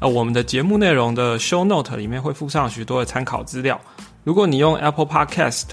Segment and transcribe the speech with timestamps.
[0.00, 3.80] 呃，我们的节目内容的 Show Note 里面会附上许多的参考资料。
[4.22, 5.64] 如果你用 Apple Podcast、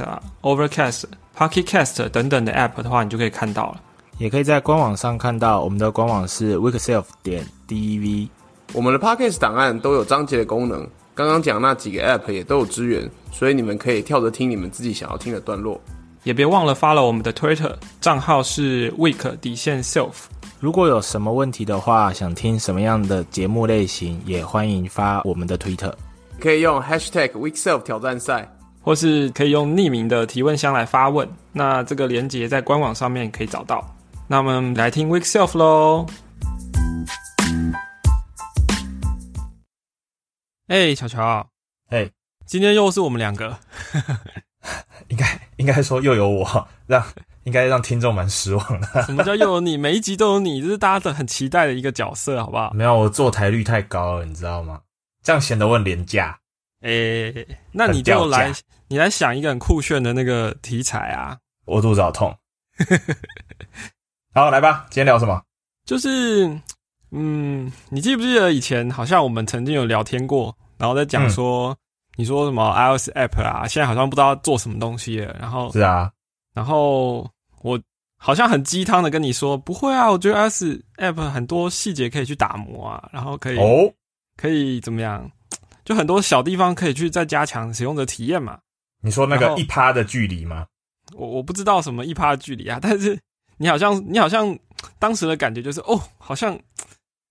[0.41, 1.03] Overcast、
[1.37, 3.81] Pocket Cast 等等的 App 的话，你就可以看到了。
[4.17, 8.29] 也可以在官网上看到，我们的官网是 Weekself 点 dev。
[8.73, 15.79] 我们的 Podcast 档案都有章节的功能，刚刚讲那几个 App 也都有支援，所以你们可以跳着听你们自己想要听的段落。
[16.23, 20.13] 也别忘了 follow 我们的 Twitter 账号是 Week 底线 Self。
[20.65, 25.93] 如果有什么问题的话，想听什么样的节目类型，也欢迎发我们的 Twitter，
[26.39, 31.29] 可以用 Hashtag Weekself 挑战赛，或是可以用匿名的提问箱来发问。
[31.51, 33.95] 那这个连接在官网上面可以找到。
[34.27, 36.07] 那我们来听 Weekself 喽。
[40.65, 41.47] 哎，巧巧，
[41.89, 42.09] 哎，
[42.47, 43.55] 今天又是我们两个，
[45.09, 47.03] 应该应该说又有我，让
[47.45, 49.03] 应该让听众蛮失望的。
[49.03, 49.77] 什么叫又有你？
[49.79, 52.71] 每一集都有你，这是大家的很期待的一个角色，好不好？
[52.73, 54.79] 没有，我坐台率太高了，你知道吗？
[55.23, 56.37] 这样显得我很廉价。
[56.81, 57.33] 哎，
[57.71, 58.53] 那你就来，
[58.87, 61.35] 你来想一个很酷炫的那个题材啊！
[61.65, 62.35] 我肚子好痛。
[64.33, 65.41] 好，来吧，今天聊什么？
[65.85, 66.45] 就是，
[67.11, 71.75] 嗯，你记不记得以前好像我们曾经有聊天过，然后在讲说，
[72.17, 75.35] 你说什么 iOS app 啊，现在好像不知道做什么东西了。
[75.39, 76.11] 然后是啊，
[76.53, 77.27] 然后
[77.65, 77.81] 我
[78.17, 80.63] 好像很鸡汤的跟你说，不会啊，我觉得 iOS
[80.97, 83.91] app 很多细节可以去打磨啊，然后可以哦，
[84.37, 85.29] 可以怎么样？
[85.83, 88.59] 就很多小地方可以去再加强使用者体验嘛。
[89.01, 90.67] 你说那个一趴的距离吗？
[91.15, 93.19] 我我不知道什么一趴的距离啊，但是
[93.57, 94.57] 你好像你好像
[94.99, 96.57] 当时的感觉就是哦，好像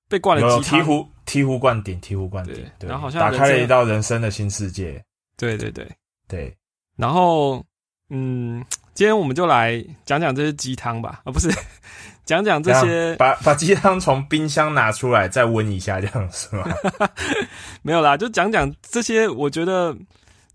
[0.08, 5.00] 被灌了鸡汤，醍醐醍醐灌顶，醍醐灌顶，对，然后好像打开了一道人生的新世界。
[5.36, 5.88] 对对对
[6.26, 6.56] 对，
[6.96, 7.64] 然后
[8.10, 11.50] 嗯，今天我们就来讲讲这些鸡汤吧，啊，不是
[12.24, 16.64] 讲讲这些，把把鸡汤从冰箱拿出来再温一下，这样是吗？
[17.82, 19.94] 没有啦，就讲讲这些，我觉得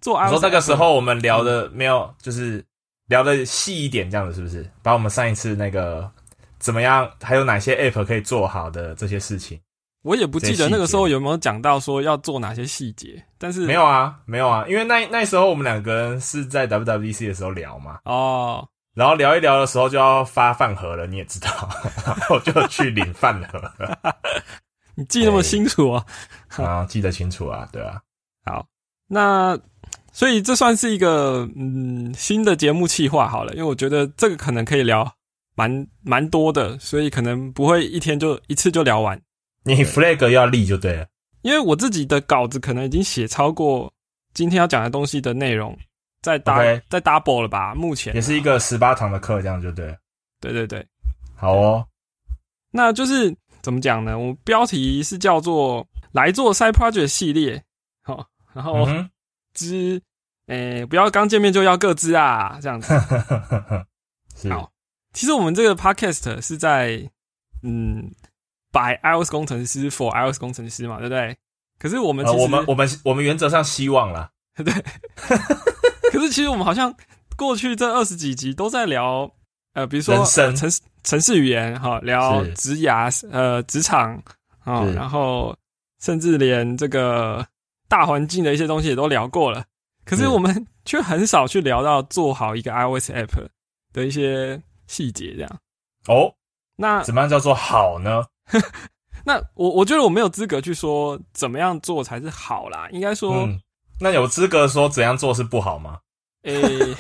[0.02, 0.22] 做。
[0.24, 2.64] 你说那个时候我们聊的没有，就是
[3.08, 4.68] 聊的细一点，这样子是不是？
[4.82, 6.10] 把我们上一次那个
[6.60, 9.60] 怎么样，还有哪些 app 可以做好的这些事情，
[10.04, 18.66] 我也不记得那个时候有没有讲到说要做哪些细节，但是没有啊，没有啊，因为那那时候我们两个人是在 WWDC 的时候聊嘛，哦，
[18.96, 21.50] 然后聊一聊的时候就要发饭盒了，你也知道，
[22.06, 23.62] 然后就去领饭盒。
[24.96, 26.06] 你记那么清楚啊？
[26.58, 28.02] 啊，记得清楚啊，对啊。
[28.46, 28.66] 好，
[29.08, 29.58] 那
[30.12, 35.10] 所以这算是一个嗯新的节目企划好了，因为我觉得这个可能可以聊
[35.56, 39.20] 蛮蛮多的，所以可能不会一天就一次就聊完。
[39.76, 41.08] 你 flag 要立就对了，
[41.42, 43.92] 因为我自己的稿子可能已经写超过
[44.34, 45.78] 今天要讲的东西的内容，
[46.22, 47.74] 在 double 在 double 了吧？
[47.76, 49.96] 目前也是一个十八堂的课，这样就对。
[50.42, 50.86] 对对对，
[51.36, 51.86] 好哦，
[52.72, 53.36] 那就是。
[53.62, 54.18] 怎么讲呢？
[54.18, 57.62] 我标题是叫做“来做 Side Project 系列”，
[58.02, 58.88] 好，然后
[59.54, 60.02] 之，
[60.46, 62.98] 诶，不要刚见面就要各自啊，这样子。
[64.50, 64.72] 好，
[65.12, 67.06] 其实我们这个 Podcast 是在
[67.62, 68.10] 嗯
[68.72, 71.36] ，by iOS 工程师 for iOS 工程师嘛，对不对？
[71.80, 74.74] 可是我们，我们，我们，我们原则上希望啦， 对。
[76.12, 76.94] 可是其实我们好像
[77.38, 79.32] 过去这二十几集都在聊。
[79.74, 84.20] 呃，比如说城市城市语言哈，聊职涯呃职场
[84.64, 85.56] 啊，然后
[86.02, 87.46] 甚至连这个
[87.88, 89.64] 大环境的一些东西也都聊过了。
[90.06, 93.46] 可是我们却很少去聊到做好一个 iOS app
[93.94, 95.60] 的一些细节，这样
[96.08, 96.34] 哦。
[96.76, 98.26] 那怎么样叫做好呢？
[99.26, 102.88] 那我我觉得我没有资格去说怎么样做才是好啦。
[102.92, 103.48] 应该说，
[104.00, 106.00] 那有资格说怎样做是不好吗？
[106.44, 106.62] 诶。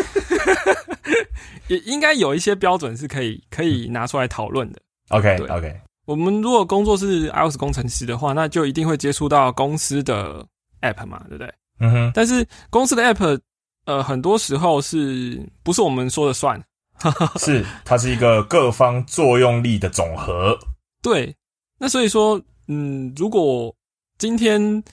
[1.67, 4.81] 也应该有一些标准是可以可以拿出来讨论的。
[5.09, 10.43] OK OK，我们如果工作是 iOS 工程师的话，那就一定会接触到公司的
[10.81, 11.53] App 嘛，对不对？
[11.79, 12.11] 嗯哼。
[12.15, 13.39] 但是公司的 App，
[13.85, 16.59] 呃，很多时候是不是我们说的算？
[17.37, 20.57] 是，它是一个各方作用力的总和。
[21.01, 21.35] 对。
[21.77, 23.75] 那所以说，嗯，如果
[24.17, 24.83] 今天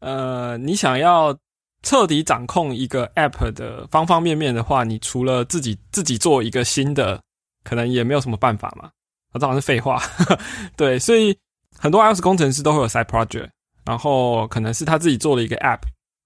[0.00, 1.36] 呃你想要。
[1.84, 7.20] 彻底掌控一个 App 的方方面面的话，你除了自己自己做一个新的，
[7.64, 8.84] 可能也没有什么办法嘛。
[9.32, 10.00] 啊，这好像是废话。
[10.78, 11.36] 对，所以
[11.76, 13.50] 很多 iOS 工程师都会有 Side Project，
[13.84, 15.80] 然后可能是他自己做了一个 App，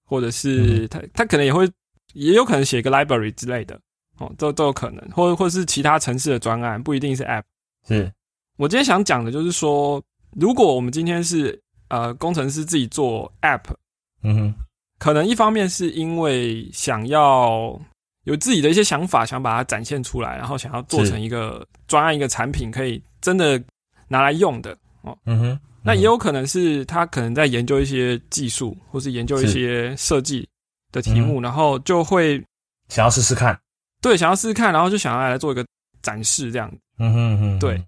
[0.05, 1.67] 或者是他他可能也会
[2.13, 3.81] 也有可能写一个 library 之类的
[4.19, 7.41] 哦，都都有可能，或或是其他城市的专案，不一定是 app。
[7.87, 8.13] 是
[8.57, 10.03] 我今天想讲的就是说，
[10.35, 11.59] 如果我们今天是
[11.89, 13.63] 呃工程师自己做 app，
[14.23, 14.53] 嗯哼，
[14.99, 17.79] 可能一方面是因为想要
[18.23, 23.61] 有自己的一些想法，想把它展现出来，然后想要做成一个专案、一个产品，可以真的
[24.07, 24.75] 拿来用的。
[25.03, 25.17] 哦。
[25.25, 30.47] 嗯哼，那也有可能是他可能在研究一些技术，或是研究一些设计
[30.91, 32.43] 的题目，然后就会
[32.89, 33.57] 想要试试看。
[34.01, 35.65] 对，想要试试看，然后就想要来做一个
[36.01, 36.71] 展示这样。
[36.97, 37.81] 嗯哼哼，对，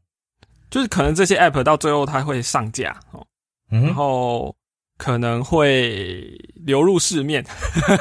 [0.69, 3.25] 就是可能这些 app 到最后它会上架哦，
[3.69, 4.56] 然后。
[5.01, 7.42] 可能会流入市面，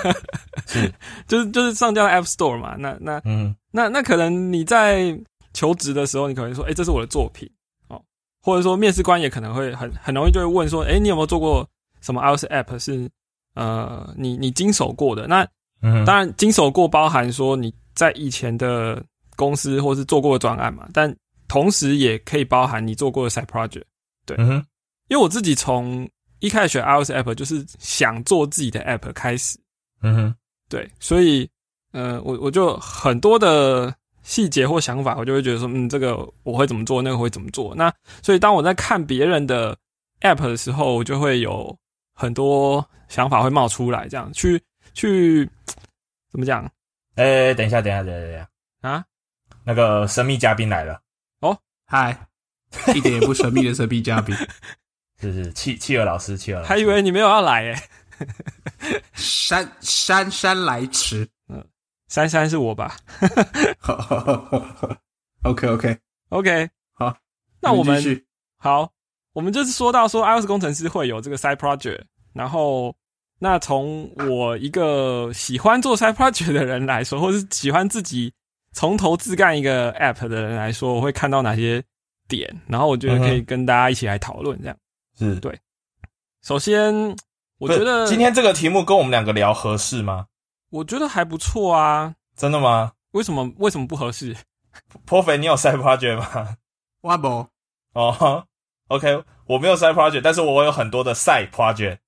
[0.67, 0.93] 是，
[1.29, 5.17] 就是就是上架 App Store 嘛，那那嗯，那那可能你在
[5.55, 7.49] 求职的时候，你可能说，哎，这是我的作品
[7.87, 8.03] 哦，
[8.43, 11.65] 或者说面试官也可能会很很容易就会问说，哎，你有没有做过
[12.01, 13.09] 什么 iOS App 是
[13.55, 15.29] 呃你你经手过的？
[15.29, 15.47] 那
[16.05, 19.01] 当然经手过包含说你在以前的
[19.37, 21.15] 公司或是做过的专案嘛，但
[21.49, 23.85] 同时也可以包含你做过的 Side Project，
[24.27, 24.65] 对，嗯
[25.09, 26.09] 因为我自己从
[26.41, 29.59] 一开始学 iOS app 就是想做自己的 app 开始，
[30.03, 30.35] 嗯哼，
[30.69, 31.49] 对，所以，
[31.93, 33.93] 呃，我我就很多的
[34.23, 37.75] 细节或想法，我就会觉得说，嗯，这个我会怎么做，那个会怎么做。
[37.75, 37.91] 那
[38.23, 39.75] 所以当我在看别人的
[40.21, 41.75] app 的时候，我就会有
[42.13, 44.31] 很多想法会冒出来，这样。
[44.35, 44.63] 去
[44.93, 45.49] 去
[46.31, 46.71] 怎么讲？
[47.15, 48.49] 哎，等一下，等一下，等一下，等一下。
[48.83, 49.05] 啊！
[49.65, 50.95] 那个神秘嘉宾来了。
[50.95, 51.01] 哦，
[51.91, 52.15] 嗨，
[52.95, 54.37] 一点也不神秘的神秘嘉宾。
[55.19, 57.83] 是是，企企鹅老师，企鹅，还以为你没有要来诶。
[59.17, 61.65] 姗姗姗来迟，嗯，
[62.09, 62.95] 姗姗是我吧？
[65.45, 65.99] OK OK
[66.29, 67.17] OK，好，
[67.63, 68.23] 那我们
[68.59, 68.93] 好，
[69.33, 72.03] 我们就是说到说 iOS 工程师会有这个 side project，
[72.35, 72.95] 然后
[73.39, 78.31] 那从我一个喜欢做 side project 的人来说，或是喜欢自己
[78.79, 81.83] 从头自干一个 app 的人来说，我会看到哪些
[82.29, 84.77] 点，然后我觉得可以跟大家一起来讨论这样。
[85.19, 85.59] 是对，
[86.45, 86.95] 首先
[87.59, 90.27] 我觉得今天这个题目跟我们两个聊合适吗？
[90.71, 92.15] 我觉得还不错啊。
[92.37, 92.93] 真的吗？
[93.11, 94.37] 为什么为什么不合适？
[95.05, 96.57] 颇肥，你有 side project 吗？
[97.01, 97.49] 我不。
[97.95, 98.47] 哦
[98.87, 101.99] ，OK，我没有 side project，但是我有很多的 side project。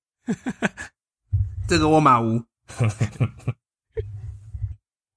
[1.67, 2.41] 这个我马无。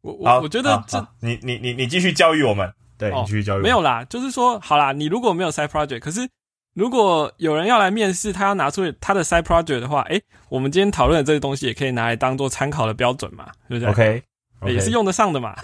[0.04, 3.62] 我我我觉得这你你你你继续教育我们，对你继续教育。
[3.62, 6.28] 没有啦，就是说好啦，你如果没有 side project，可是。
[6.76, 14.22] 如果有人要来面试，他要拿出他的 side project 的话，哎，我们今天讨论的这些东西也可以拿来当做参考的标准嘛，对不对？OK，
[14.72, 15.54] 也是用得上的嘛。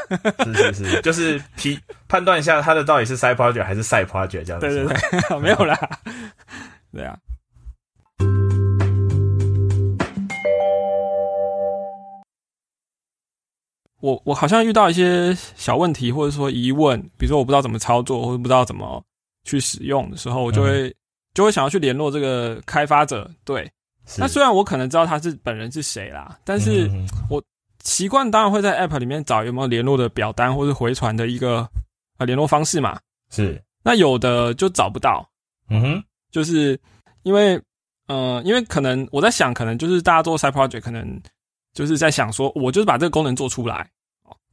[0.44, 1.76] 是是是，就是批
[2.06, 4.68] 判断一下他的到底是 side project 还是 side project 这样子。
[4.68, 5.76] 对 对对， 没有啦。
[6.94, 7.18] 对啊。
[14.00, 19.02] 我我好像遇到一些小问题，或者说疑问，比如说我不知道怎么操作，或者不知道怎么。
[19.42, 20.94] 去使用的时候，我就会
[21.32, 23.28] 就会想要去联络这个开发者。
[23.42, 23.68] 对，
[24.18, 26.90] 那虽然我可能知道他是本人是谁啦，但是
[27.30, 27.42] 我
[27.82, 31.66] 习惯当然会在 App 里面找有没有联络的表单或是回传的一个
[32.18, 33.00] 呃联络方式嘛。
[33.30, 35.26] 是，那有的就找不到。
[35.70, 36.78] 嗯哼，就是
[37.22, 37.58] 因为
[38.08, 41.18] 呃，因为可能我在想，可能就是大家做 Side Project，可能
[41.72, 43.88] 就是在想说，我就是把这个功能做出来，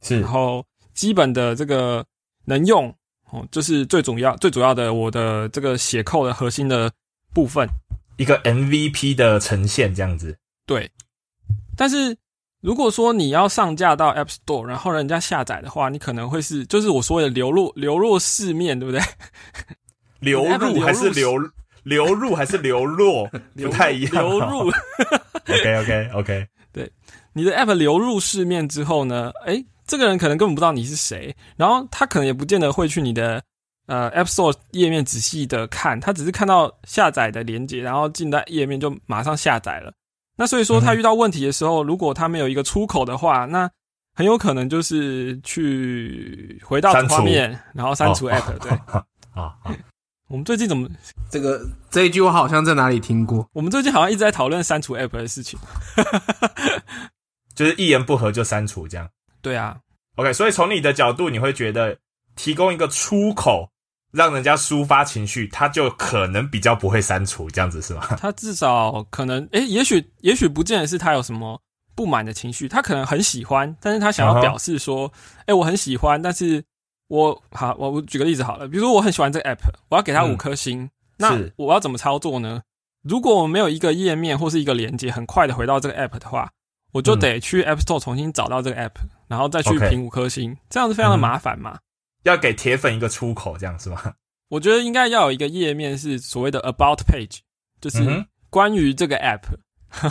[0.02, 2.04] 是，然后基本的这个
[2.44, 2.94] 能用。
[3.30, 6.90] 哦，就是最主要、最主要的我的这个写扣的核心的
[7.34, 7.68] 部分，
[8.16, 10.34] 一个 MVP 的呈现这样子。
[10.64, 10.90] 对，
[11.76, 12.16] 但是
[12.62, 18.98] 如果说你要上架到 App Store，然后人家下载的话，你可能会是，就是我说的流入流入市面，对不对？
[20.20, 21.36] 流入 还是流
[21.82, 23.28] 流入还是流落
[23.60, 24.26] 不太一样。
[24.26, 24.72] 流入。
[25.52, 26.48] OK OK OK。
[26.78, 26.92] 对，
[27.32, 29.32] 你的 App 流入市面之后呢？
[29.44, 29.64] 哎。
[29.90, 33.42] 这个人可能根本不知道你是谁，然后他可能也不见得会去你的
[33.86, 39.90] 呃 App Store 页面仔细的看，他只是看到下载的链接，然后进到页面就马上下载了。
[40.36, 43.66] 那所以说他遇到问题的时候，如果他没有一个出口的话，那
[44.14, 48.58] 很有可能就是去回到画面，然后删除 App。
[48.58, 48.70] 对，
[49.32, 49.56] 啊，
[50.28, 50.86] 我们最近怎么
[51.30, 53.48] 这个这一句我好像在哪里听过？
[53.54, 55.58] 我们最近好像一直在讨论删除 App 的事情，
[57.56, 59.08] 就是一言不合就删除这样。
[59.40, 59.78] 对啊
[60.16, 61.96] ，OK，所以从你的角度，你会觉得
[62.36, 63.70] 提供一个出口，
[64.12, 68.04] 让人家抒发情绪，他就可能比较不会删除，这样子是吗？
[68.20, 71.58] 他至少可能，诶，也许也许不见得是他有什么
[71.94, 75.10] 不满的情绪，他可能很喜欢，但是他想要表示说，
[75.46, 76.62] 诶，我很喜欢，但是
[77.08, 79.58] 我好，我我举个例子好了，比如说我很喜欢这个 app，
[79.90, 80.88] 我要给它五颗星，
[81.18, 82.62] 那我要怎么操作呢？
[83.02, 86.50] 如果我没有一个页面或是一个连接，很快的回到这个 app 的话。
[86.90, 88.94] 我就得去 App Store 重新找到这个 App，
[89.28, 91.78] 然后再去评五颗星，这样是非常的麻烦嘛。
[92.22, 94.14] 要给铁粉一个出口，这样是吗？
[94.48, 97.40] 我觉得应该要有一个页面是所谓的 About Page，
[97.78, 99.42] 就是关于这个 App，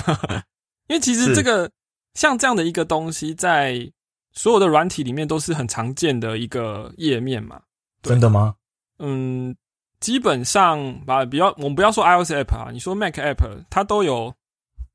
[0.87, 1.71] 因为其实这个
[2.13, 3.91] 像这样的一个东西，在
[4.37, 7.59] 所有的软体里面都是很常见的一个页面嘛。
[8.03, 8.55] 真的吗？
[8.99, 9.55] 嗯，
[9.99, 14.33] 基本上吧，比较我们不要说 iOS App 啊，你说 Mac App，它都有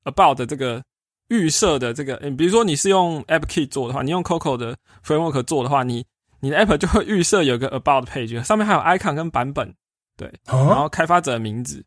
[0.05, 0.83] About 这个
[1.29, 6.07] 预设的这个，嗯，比如说你是用 App Key 做的话，你用 Coco 的 Framework 做的话，你
[6.41, 9.75] 你的 App 就会预设有个 About Page，上面还有 icon 跟版本，
[10.17, 11.85] 对，然后开发者的名字。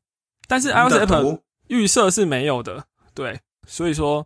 [0.48, 4.26] 但是 iOS App 预设是没有的，对，所以说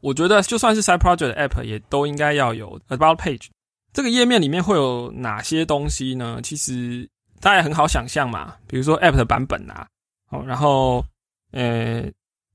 [0.00, 3.48] 我觉得就算是 Side Project 的 App 也都应该要有 About Page。
[3.92, 6.40] 这个页面里面会有哪些东西呢？
[6.42, 7.08] 其实
[7.40, 9.86] 大家很好想象嘛，比如说 App 的版本啊，
[10.30, 11.04] 哦，然后
[11.52, 12.04] 呃，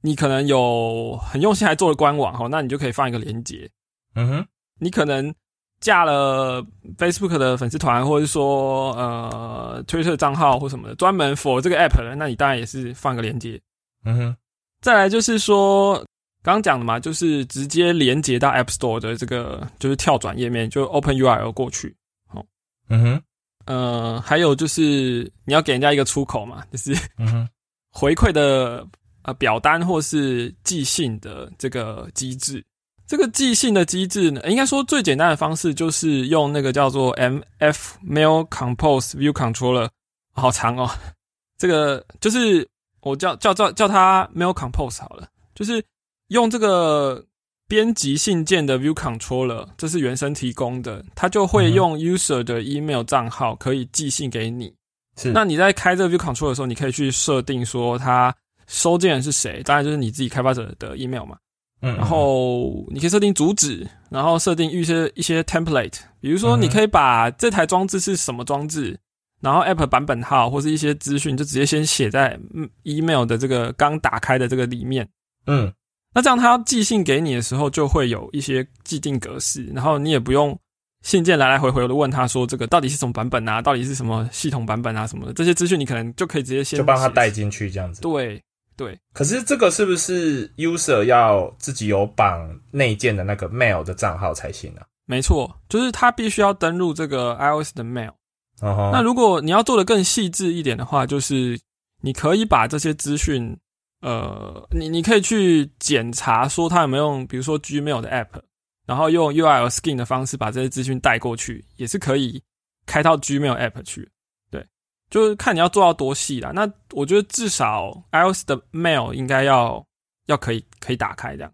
[0.01, 3.69] 你可能有很用心还做了官网，哦，那你就可以放一个链接。
[4.15, 4.45] 嗯哼，
[4.79, 5.33] 你可能。
[5.81, 6.63] 架了
[6.95, 13.59] Facebook 的粉丝团，或者是说呃 Twitter 账号或什么的，专门 for 这个 app 的，那你当然也是放个链接。
[14.05, 14.37] 嗯哼。
[14.81, 16.05] 再来就是说，
[16.43, 21.95] 刚刚讲的嘛，就是直接连接到 App Store 的这个，就是跳转页面，就 Open URL 过去。
[22.27, 22.43] 好，
[22.89, 23.21] 嗯哼。
[23.65, 27.49] 呃，还有就是你要给人家一个出口嘛， 就是嗯哼，
[27.91, 28.85] 回馈的
[29.21, 32.65] 呃表单或是寄信的这个机制。
[33.05, 39.89] 这个寄信的机制呢，应该说最简单的方式就是用那个叫做 M F Mail Compose View Controller，
[40.33, 40.89] 好长哦。
[41.59, 42.67] 这个就是
[43.01, 45.83] 我叫叫叫叫它 Mail Compose 好了，就是
[46.31, 47.23] 用这个
[47.67, 54.73] 编辑信件的 View Controller，这是原生提供的，它就会用 User 的 Email 账号可以寄信给你。
[55.17, 58.33] 是，那你在开这个 View Controller 的时候，你可以去设定说它
[58.65, 61.35] 收件人是谁，当然就是你自己开发者的 Email 嘛。
[61.81, 68.97] 嗯，然后你可以设定主旨，然后设定一些一些 template，比如说你可以把这台装置是什么装置，
[69.41, 72.39] 然后 app 版本号或是一些资讯，就直接先写在
[72.83, 75.05] email 的这个刚打开的这个里面。
[75.47, 75.73] 嗯，
[76.13, 80.57] 那这样他寄信给你的时候，就会有一些既定格式，然后你也不用
[81.03, 88.01] 信件来来回回的问他说这个到底是什么版本啊，到底是什么系统版本啊什么的，这些资讯你可能就可以直接先就帮他带进去这样子。
[88.01, 88.41] 对。
[88.77, 94.81] 对，可是这个是不是 user 要自己有绑内建的那个 mail 的账号才行啊？
[95.05, 98.13] 没错，就是他必须要登录这个 iOS 的 mail。
[98.61, 101.59] 哦，那如果你要做的更细致一点的话，就是
[102.01, 103.55] 你可以把这些资讯，
[104.01, 108.41] 呃，你你可以去检查说他有没有用，比如说 Gmail 的 app，
[108.85, 112.41] 然后用 URL skin 的方式把这些资讯带过去，也是可以
[112.85, 114.09] 开到 Gmail app 去。
[114.49, 114.67] 对
[115.09, 116.51] 就是看你要做到多细啦。
[116.53, 119.85] 那我觉得至少 iOS 的 Mail 应该要
[120.25, 121.53] 要可以可以打开这样。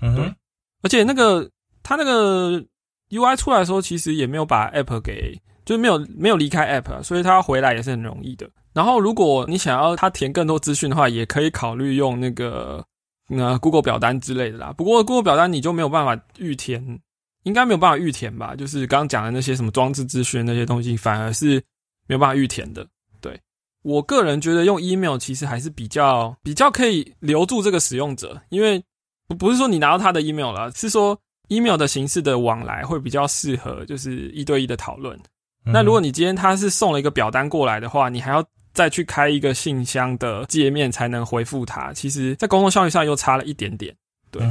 [0.00, 0.36] 嗯哼。
[0.82, 1.48] 而且那个
[1.82, 2.62] 它那个
[3.10, 8.48] UI 出来的时候，其实也没有把 App 给，就是没有没有离开 App，所以它要回来也是很容易的。
[8.72, 12.84] 然后如果你想要它填更多资讯的话，也可以考虑用那个
[13.28, 14.72] 呃 Google 表单之类的啦。
[14.76, 17.00] 不过 Google 表单你就没有办法预填，
[17.42, 18.54] 应该没有办法预填吧？
[18.56, 21.62] 就是刚刚讲的那些什么装置资讯那些东西，反而是。
[22.08, 22.84] 没有办法预填的，
[23.20, 23.40] 对
[23.82, 28.82] 我个人觉得用 email 其实还是比较比较可以留住这个使用者，因为
[29.28, 31.16] 不不是说你拿到他的 email 了，是说
[31.46, 35.16] email 的形式的往来会比较适合就是一对一的讨论。
[35.64, 43.94] 那如果你今天他是送了一个表单过来的话，你还要再去开一个信箱的界面才能回复他，其实在工作效率上又差了一点点。
[44.30, 44.42] 对，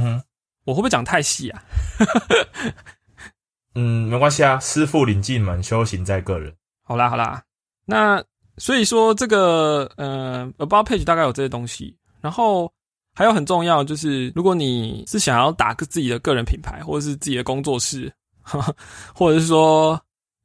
[0.64, 1.62] 我会不会讲太细啊？
[3.74, 6.54] 嗯，没关系啊，师傅领进门，修行在个人。
[6.84, 7.42] 好啦，好啦。
[7.84, 8.22] 那
[8.58, 12.72] 所以说这个呃，about page 大概有这些东西，然后
[13.14, 18.12] 还有很重要就是，如果你是想要打个自己的个人品牌，或者是自己的工作室，
[19.14, 20.00] 或者是说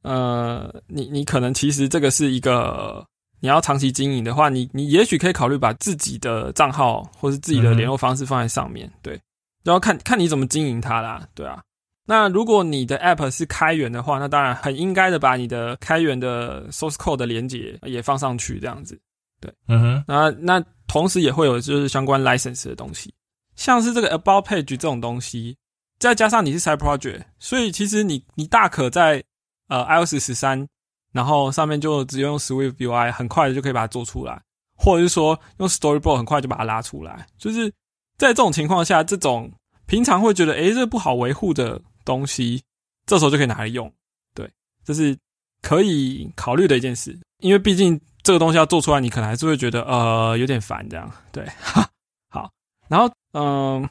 [0.08, 3.06] 呃，你你可能其实这个是一个
[3.40, 9.20] 你要长期经营的话，你你也许可以考虑把自己的账号或是自己的联络方式放在上面，对，
[9.62, 11.62] 然后看看你怎么经营它啦，对啊。
[12.06, 18.98] 那如果你的 App 是开源的话，那当然很应该的把你的开源的 Source Code 的连接也放上去，这样子。
[19.42, 20.04] 对，嗯哼。
[20.08, 23.12] 那那同时也会有就是相关 License 的东西，
[23.56, 25.54] 像是这个 About Page 这种东西，
[25.98, 29.22] 再加上你是 Side Project，所以其实你你大可在
[29.68, 30.66] 呃 iOS 十三，
[31.12, 34.42] 然后上面就直接用 Swift UI 很快的就可以把它做出来，
[34.76, 37.26] 或者是说用 Storyboard 很快就把它拉出来。
[37.38, 37.68] 就是
[38.16, 39.50] 在这种情况下，这种
[39.86, 41.80] 平常会觉得诶这不好维护的。
[42.04, 42.62] 东西，
[43.04, 43.92] 这时候就可以拿来用，
[44.34, 44.50] 对，
[44.82, 45.14] 这是
[45.60, 51.44] 可以考虑的一件事，因为毕竟这个东西要做出来，你可能还是会觉得呃有点烦，这样对。
[51.60, 51.86] 哈
[52.32, 52.50] 好，
[52.88, 53.86] 然后嗯，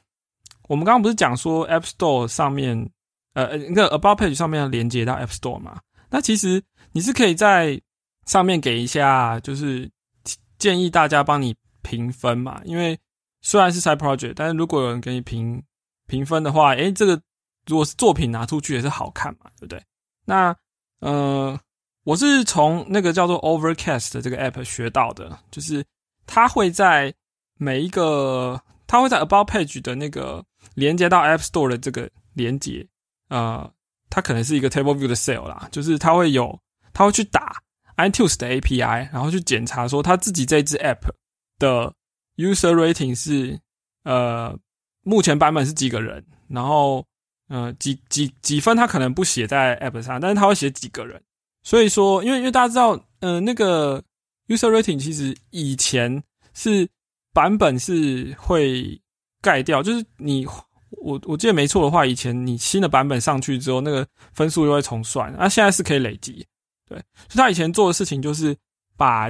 [0.67, 2.89] 我们刚刚不是讲说 App Store 上面，
[3.37, 5.79] 呃，那个 About Page 上面连接到 App Store 嘛？
[6.09, 6.59] 那其实
[6.91, 7.79] 你是可以在
[8.25, 9.87] 上面给一下，就是
[10.57, 12.59] 建议大家帮你评分嘛。
[12.65, 12.97] 因为
[13.41, 15.61] 虽然是 Side Project，但是如果有人给你评
[16.07, 17.21] 评分的话，诶，这个
[17.67, 19.79] 如果是作品拿出去也是好看嘛，对不对？
[20.25, 20.55] 那
[21.01, 21.59] 呃，
[22.05, 25.85] 我是从那个叫做 Overcast 的这个 App 学到的，就是
[26.25, 27.13] 它会在
[27.59, 32.83] 每一个，它会在 About Page 的那个连接到 App Store 的这个连接，
[33.29, 33.71] 呃。
[34.09, 36.57] 它可能是一个 Table View 的 Cell 啦，就是它会有，
[36.93, 37.61] 它会去打
[37.97, 41.01] iTunes 的 API，然后去检查说它自己这支 App
[41.59, 41.93] 的
[42.37, 43.59] User Rating 是
[44.05, 44.57] 呃
[45.03, 47.05] 目前版本是几个人，然后
[47.49, 51.21] 呃几几几分，它可能不写在 App 上，但是它会写几个人。
[51.61, 54.01] 所以说，因为因为大家知道，呃那个
[54.47, 56.89] User Rating 其实以前是
[57.33, 58.99] 版本是会
[59.41, 60.47] 盖掉，就是你。
[60.89, 65.33] 我我记得没错的话，以前你新的版本上去之后，那个分数又会重算。
[65.37, 66.45] 那现在是可以累积，
[66.87, 66.97] 对。
[67.27, 68.55] 所以他以前做的事情就是
[68.95, 69.29] 把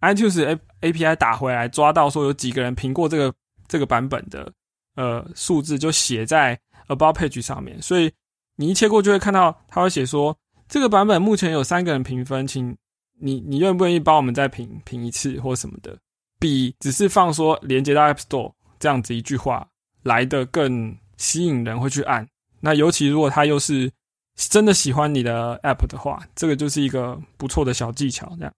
[0.00, 3.32] iTunes A A P I 打回来，抓到说有几个人评过这个
[3.68, 4.52] 这个版本的
[4.96, 6.58] 呃数字，就写在
[6.88, 7.80] About Page 上面。
[7.80, 8.12] 所以
[8.56, 10.36] 你一切过就会看到，他会写说
[10.68, 12.76] 这个版本目前有三个人评分，请
[13.20, 15.96] 你你愿不愿意帮我们再评评一次或什么的，
[16.40, 19.66] 比只是放说连接到 App Store 这样子一句话。
[20.06, 22.26] 来的更吸引人会去按，
[22.60, 23.90] 那尤其如果他又是
[24.36, 28.32] 真的喜欢你的 app 的话，这个就是一个不错的小技巧。
[28.38, 28.52] 这样，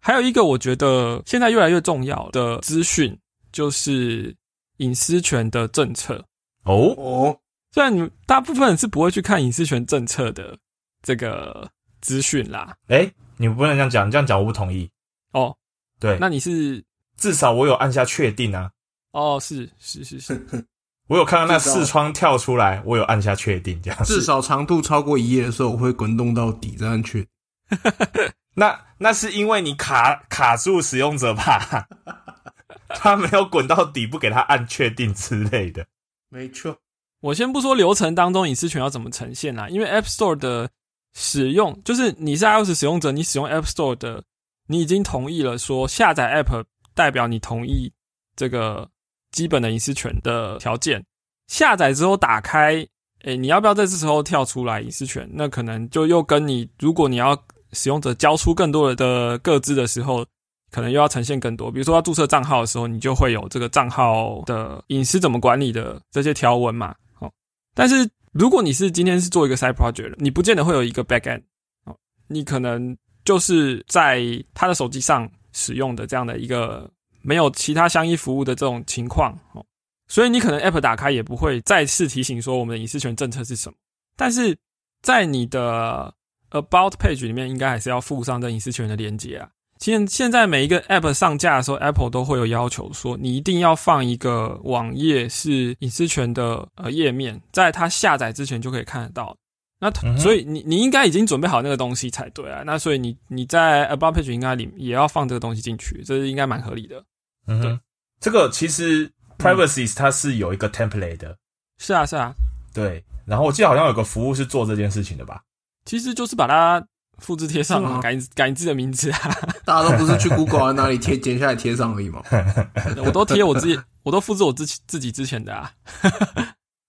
[0.00, 3.16] 还有一个我觉得现在越来越重要的资讯，
[3.52, 4.34] 就是
[4.78, 6.24] 隐私权的政策。
[6.64, 7.38] 哦哦，
[7.70, 10.58] 虽然你们大部分人是不会去看隐私权政策的
[11.02, 11.70] 这个
[12.00, 12.74] 资讯啦。
[12.88, 14.90] 哎，你不能这样讲，这样讲我不同意。
[15.32, 15.56] 哦，
[15.98, 16.84] 对，那你是
[17.16, 18.70] 至少我有按下确定啊。
[19.12, 20.66] 哦，是是是是，
[21.08, 24.04] 我有看到那视窗跳出来，我有按下确定这样。
[24.04, 27.26] 至少长度超过一页的时候，我会滚动到底再按确。
[28.54, 31.88] 那那是因为你卡卡住使用者吧？
[32.88, 35.86] 他没有滚到底，不给他按确定之类的。
[36.28, 36.76] 没错，
[37.20, 40.70] 我先不说流程当中隐私权要怎么呈现啦，因为 App Store 的
[41.14, 44.22] 使用，就是你是 iOS 使用者，你使用 App Store 的。
[44.70, 47.92] 你已经同意了，说下载 App 代表你同意
[48.36, 48.88] 这个
[49.32, 51.04] 基本的隐私权的条件。
[51.48, 52.86] 下载之后打开，
[53.24, 55.28] 诶，你要不要在这时候跳出来隐私权？
[55.32, 57.36] 那可能就又跟你，如果你要
[57.72, 60.24] 使用者交出更多的的个资的时候，
[60.70, 61.68] 可能又要呈现更多。
[61.68, 66.94] 比如说要注册账号的时候，你就会有这个账号的隐私怎么管理的这些条文嘛。
[67.14, 67.28] 好，
[67.74, 71.42] 但是如果你是今天是做一个 side project，你不见得会有一个 backend，
[71.86, 71.96] 哦，
[72.28, 72.96] 你可能。
[73.24, 74.22] 就是在
[74.54, 76.90] 他的手机上使用的这样的一个
[77.22, 79.64] 没有其他相依服务的这种情况哦，
[80.08, 83.76] 所以你可能 App 打开也不会再次提醒说我们的隐私权政策是什么。
[84.16, 84.56] 但是
[85.02, 86.14] 在你的
[86.50, 89.48] About Page 里面，应该还是要附上这隐私权的连接啊。
[89.78, 99.34] 现现在每一个 App 上架的时候，Apple 都会有要求说，你一定要放一个网页是隐私权的呃页面，在它下载之前就可以看得到。
[99.80, 102.62] 那所以你你应该已经准备好那个东西才对啊。
[102.66, 107.02] 那所以你你在 About Page 应该里也要放这个东西进去，这是应该蛮合理的。
[107.46, 107.80] 嗯，对，
[108.20, 111.36] 这个其实 Privacy 它是有一个 template 的。
[111.78, 112.34] 是啊，是啊，
[112.74, 113.02] 对。
[113.26, 115.40] 然后我记得好像有个服务是做这件事情的吧？
[115.86, 116.84] 其实就是把它
[117.18, 119.18] 复制贴上，改改自己的名字啊。
[119.64, 122.22] 大家都不是去 Google 啊哪里贴剪下来贴上而已嘛？
[123.02, 125.72] 我都贴我自己，我都复制我自己自己之前的啊。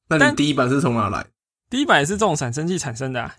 [0.10, 1.26] 那你第一版是从哪来？
[1.72, 3.32] 第一版也是这种产生器产生的，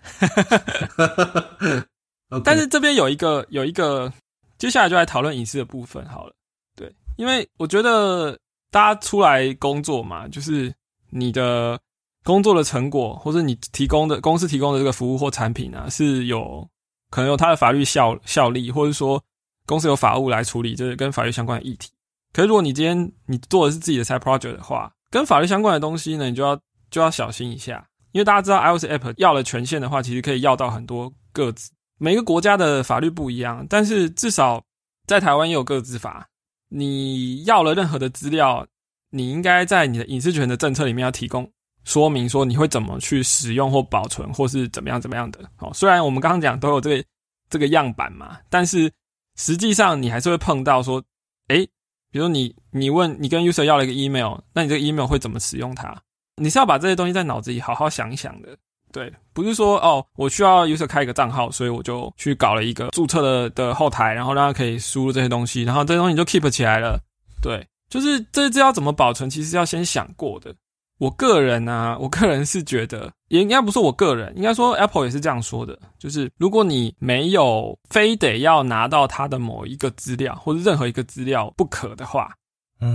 [2.43, 4.11] 但是这边有一个有一个，
[4.57, 6.33] 接下来就来讨论隐私的部分好了。
[6.75, 8.35] 对，因为我觉得
[8.71, 10.73] 大家出来工作嘛，就是
[11.11, 11.79] 你的
[12.23, 16.67] 工作的成果，或者你提供的公司提供的这个服务或产品啊，是有
[17.11, 19.23] 可能有它的法律效效力，或者说
[19.67, 21.91] 公司有法务来处理这跟法律相关的议题。
[22.33, 27.87] 可是如果你今天你做的是自己的 side project 的话，跟法律相关的东西呢，你就要就要小心一下。
[28.13, 31.69] 因为大家知道，iOS App 要了权限的话，其实可以要到很多个资。
[31.99, 34.63] 每个国家的法律不一样，但是至少
[35.05, 36.27] 在台湾也有个资法。
[36.69, 38.65] 你要了任何的资料，
[39.09, 41.47] 你应该在你的隐私权的政策里面要提供
[41.83, 45.39] 说明，说你会怎么去使用或保存，或是怎么样怎么样的。
[45.55, 47.03] 好，虽然我们刚刚讲都有这个
[47.49, 48.91] 这个样板嘛，但是
[49.37, 51.03] 实际上你还是会碰到说，
[51.47, 51.63] 诶，
[52.11, 55.95] 比如你你问你跟 user 要了一个 email，那你这个 email 会怎么使用它？
[56.37, 58.49] 你是要把这些东西在脑子里好好想一想的，
[58.91, 66.99] 对，不是说哦，我需要 user 开一个账号，所以我就去搞了一个注册的的后台，然后让他可以输入这些东西，然后这些东西就 keep 起来了。
[67.41, 70.53] 对，就是这这要怎么保存，其实要先想过的。
[70.99, 82.33] 我个人呢， 我个人是觉得，也应该不是我个人，应该说 Apple 也是这样说的，就是如果你没有非得要拿到他的某一个资料或者任何一个资料不可的话，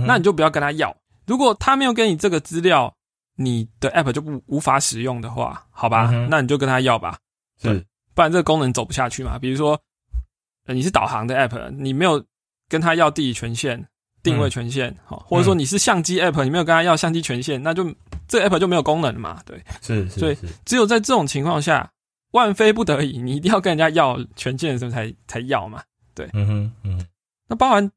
[0.07, 0.95] 那你就不要跟他要。
[1.27, 2.91] 如果他没有给你这个资料，
[3.41, 7.17] 你的 app 就不无法使用的话，好吧，那你就跟他要吧，
[7.57, 9.39] 是，不然这个功能走不下去嘛。
[9.39, 9.79] 比如说，
[10.65, 12.21] 你是导航的 app，你没有
[12.67, 13.87] 跟他要地理权限、
[14.21, 17.85] 定位权限，好，或者说你是相机 app，你没有跟他要相机权限，那就
[18.27, 19.41] 这 app 就没有功能了嘛。
[19.45, 21.89] 对，是，所以只有在这种情况下，
[22.31, 25.81] 万非不得已，你一定要跟人家要权限的时候才才要嘛。
[26.13, 27.07] 对，嗯哼，嗯，
[27.47, 27.89] 那包含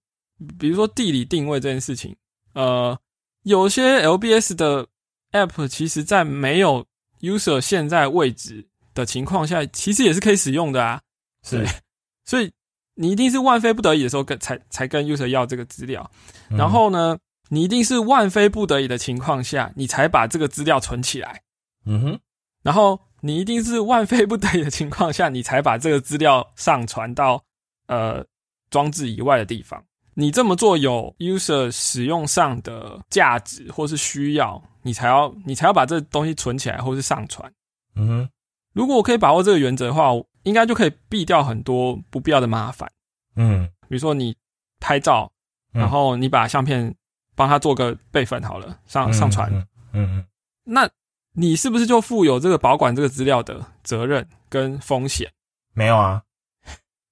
[0.56, 2.14] 比如说地理定位这件事情，
[2.52, 2.96] 呃，
[3.42, 4.86] 有些 LBS 的。
[5.32, 6.86] App 其实，在没有
[7.20, 11.00] user 现在位置的情况下，其实也是可以使用的啊。
[11.42, 11.66] 是，
[12.24, 12.52] 所以
[12.94, 16.08] 你一定是万非不得已的时候跟才才跟 user 要这个资料。
[16.50, 17.18] 然后呢，
[17.48, 21.42] 你一定是万非不得已的情况下，你才把这个资料存起来。
[21.86, 22.20] 嗯哼。
[22.62, 27.42] 然后你一定是万非不得已的情况下，你才把这个资料上传到
[27.86, 28.24] 呃
[28.70, 29.84] 装置以外的地方。
[30.14, 34.62] 你这么做有 user 使用上的价值或是需要。
[34.84, 37.48] 你才要，你才要把这东西存起来，或是上传。
[37.94, 38.28] 嗯哼，
[38.72, 40.10] 如果我可以把握这个原则的话，
[40.42, 42.90] 应该就可以避掉很多不必要的麻烦。
[43.36, 44.36] 嗯，比如说你
[44.80, 45.30] 拍照，
[45.72, 46.92] 然后你把相片
[47.36, 49.52] 帮他做个备份好了，上上传。
[49.54, 50.26] 嗯嗯，
[50.64, 50.90] 那
[51.32, 55.30] 你是不是就负有这个保管这个资料的责任跟风险？
[55.74, 56.20] 没有啊。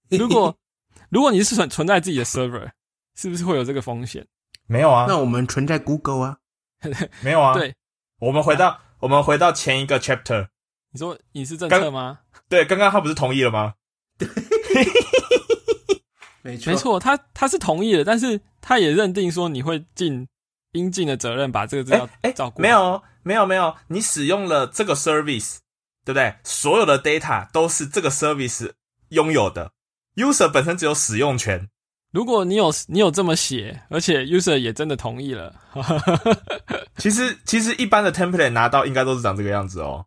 [0.09, 0.53] 如果
[1.09, 2.69] 如果你是存存在自己的 server，
[3.21, 4.27] 是不是会有这个风险？
[4.67, 5.05] 没有啊。
[5.07, 6.39] 那我们存在 Google 啊。
[7.21, 7.75] 没有啊，对，
[8.21, 10.49] 我们回到我们回到前一个 chapter，
[10.91, 12.21] 你说隐私政策吗？
[12.49, 13.75] 对，刚刚他不是同意了吗？
[14.17, 14.27] 对
[16.41, 20.27] 没错，没错，他他是同意了，但是他也认定说你会尽
[20.73, 22.63] 应尽的责任把这个资料哎照顾。
[22.63, 25.59] 没有，没有，没有，你使用了这个 service，
[26.07, 26.37] 对不对？
[26.43, 28.73] 所有的 data 都是这个 service
[29.11, 29.73] 拥有的
[30.15, 31.69] ，user 本身只有使用权。
[32.13, 35.55] 如果你有你有这么写，而且 user 也真的同意了，
[36.99, 40.05] 其实其实一般的 template 拿到应该都是长这个样子哦。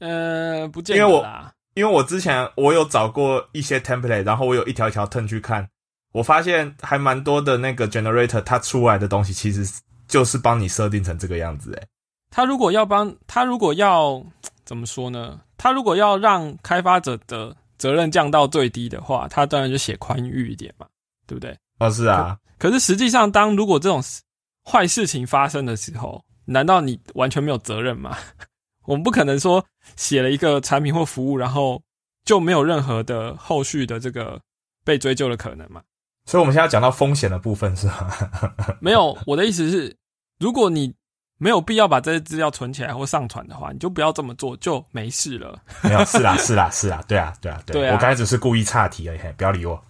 [0.00, 1.26] 呃，不见得，因为我
[1.74, 5.66] 因为我之前我有找过一些 template，然后我有一条一条 turn 去看，
[6.12, 9.66] 我发现还蛮多的那个 generator 它出来的东西其实
[10.06, 11.72] 就是帮你设定成这个样子。
[11.72, 11.86] 诶，
[12.30, 14.22] 他如果要帮他如果要
[14.66, 15.40] 怎么说呢？
[15.56, 20.86] 他如果要让开发者的责任降到最低的话，他当然就写宽裕一点嘛。
[21.30, 21.56] 对不对？
[21.78, 22.36] 哦，是啊。
[22.58, 24.02] 可是实际上，当如果这种
[24.68, 28.18] 坏事情发生的时候，难道你完全没有责任吗？
[28.84, 29.64] 我们不可能说
[29.94, 31.80] 写了一个产品或服务，然后
[32.24, 34.40] 就没有任何的后续的这个
[34.84, 35.80] 被追究的可能嘛？
[36.26, 38.32] 所以，我们现在讲到风险的部分是吧？
[38.82, 39.96] 没有，我的意思是，
[40.40, 40.92] 如果你
[41.38, 45.58] 没有必要把这些资料存起来或上传的话，你就不要这么做，就没事了。
[45.82, 47.86] 没有，是啦，是啦，是啦，对啊，对啊，对。
[47.86, 49.82] 我刚才只是故意岔题而已，不要理我。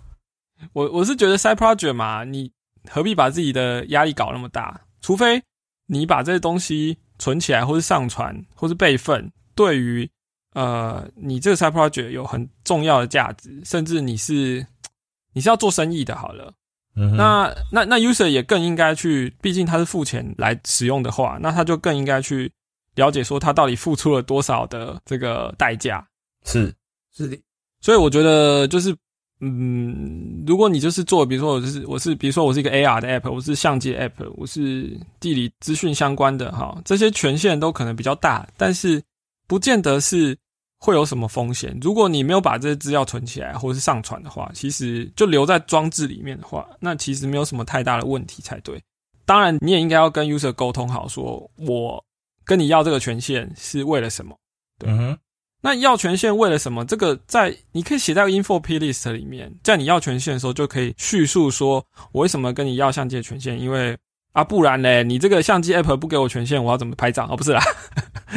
[0.72, 2.50] 我我是觉得 side project 嘛，你
[2.88, 4.80] 何必把自己的压力搞那么大？
[5.00, 5.42] 除非
[5.86, 10.08] 你把这些东西存起来，或是上传，或是备份，对于
[10.54, 14.66] 呃你这个 side project 有很重要的价值，甚至你是
[15.32, 16.52] 你是要做生意的，好了，
[16.94, 22.52] 那那那 user 也更应该去，毕竟他是付钱来使用的话，那他就更应该去
[22.94, 26.06] 了解说他到底付出了多少的这个代价。
[26.44, 26.74] 是
[27.14, 27.38] 是的，
[27.80, 28.96] 所以我觉得就是。
[29.42, 39.02] 嗯，如果你就是做，比如说我就是我是，比如说我是一个 AR 的 app，我是相机 app，我是地理资讯相关的哈，这些权限都可能比较大，但是
[39.48, 40.36] 不见得是
[40.78, 41.74] 会有什么风险。
[41.80, 48.78] 如果你没有把这些资料存起来或是上传的话，其实就留在装置里面的话，那其实没有什么太大的问题才对。
[49.24, 52.04] 当然，你也应该要跟 user 沟通好，说我
[52.44, 54.36] 跟你要这个权限是为了什么。
[54.84, 55.16] 嗯。
[55.60, 56.84] 那要权限为了什么？
[56.84, 63.60] 这个在你可以写在 info plist 里面，在你要权限的时候就可以叙述说，我为什么跟你要相机的权限？
[63.60, 63.96] 因为
[64.32, 67.26] 啊，不然嘞，你这个相机 app 不给我权限，我要怎么拍照？
[67.30, 67.60] 哦，不是啦，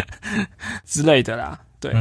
[0.85, 1.59] 之类的啦。
[1.79, 1.93] 对，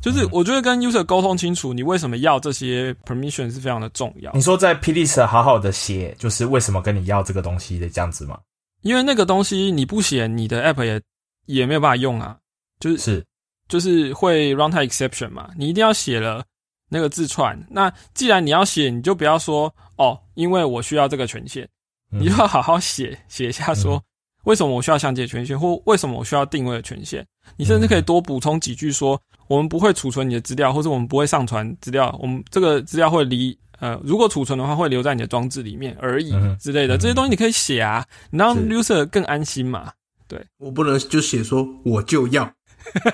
[0.00, 4.32] 就是我觉得跟 user 沟通清楚，你为什么要这些 permission 是非常的重要。
[4.32, 8.38] 你说在 plist 好好的写，就是为什么跟你要这个东西的这样子吗？
[8.82, 11.00] 因为那个东西你不写，你的 app 也
[11.46, 12.36] 也没有办法用啊。
[12.80, 13.24] 就是是。
[13.68, 16.44] 就是会 runtime exception 嘛，你一定要写了
[16.88, 17.58] 那个字串。
[17.70, 21.68] 那既然你要写，你就不要说哦，因为我需要这个权限，
[22.10, 24.02] 你就要好好写写一下，说
[24.44, 27.26] 为什么我需要详解权限，或为什么我需要定位的权限？
[27.56, 36.96] 你甚至可以多补充几句，说我们不会储存你的资料，或者我们不会上传资料，我们这个资料会离呃，如果储存的话，会留在你的装置里面而已之类的。
[36.98, 39.92] 这些东西你可以写啊，你让 user 更安心嘛。
[40.26, 42.50] 对我不能就写说我就要，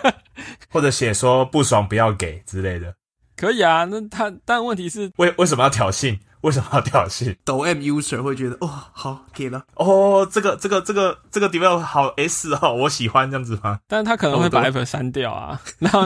[0.70, 2.94] 或者写说不爽不要给之类的。
[3.36, 6.18] 可以啊，那他但问题是为为什么要挑衅？
[6.42, 7.34] 为什么要挑衅？
[7.44, 13.80] 抖 M user 会觉得哦，好给了哦，这个这个这个这个 develop 好 S 哦，我喜欢这样子吗？
[13.88, 16.02] 但是他可能会把 app 删掉啊，然后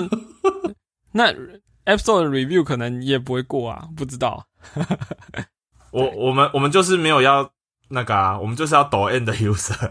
[1.13, 1.33] 那
[1.85, 4.47] App Store 的 review 可能也不会过啊，不知道。
[5.91, 7.51] 我我们我们就是没有要
[7.89, 9.91] 那个啊，我们就是要抖 M 的 user。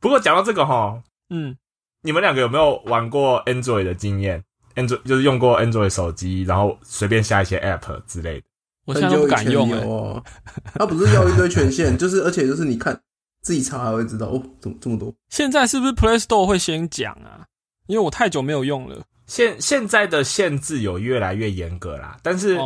[0.00, 1.00] 不过讲到这个哈，
[1.32, 1.56] 嗯，
[2.02, 8.46] 你们两个有没有玩过 Android 的经验？Android 就是用过 Android 手机，然后随便下一些 App 之类的。
[8.84, 10.22] 我现在不敢用哦。
[10.78, 13.00] 他不是要一堆权限， 就是而且就是你看
[13.40, 15.14] 自己查还会知道哦，怎么这么多？
[15.30, 17.46] 现在是不是 Play Store 会先讲啊？
[17.86, 19.02] 因为我太久没有用了。
[19.26, 22.58] 现现在的限制有越来越严格啦，但是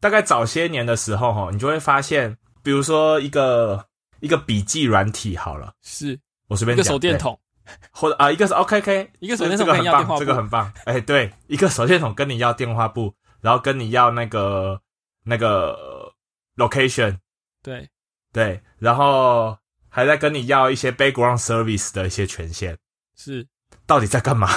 [0.00, 3.84] 大概早些年的时候哈，你就会发现，比如说一个
[4.20, 7.36] 一个笔记软体好了，是我随便一个手电筒。
[7.92, 10.72] 或者啊，一个是 OKK，一个手电筒跟你要电话这个很棒。
[10.84, 14.80] 哎，对，一个手电筒跟你要电话簿，然后跟你要那个
[15.24, 16.12] 那个
[16.56, 17.18] location，
[17.62, 17.88] 对
[18.32, 22.78] 对，然后还在跟你要一些 background service 的一些权限。
[23.16, 23.46] 是，
[23.86, 24.48] 到底在干嘛？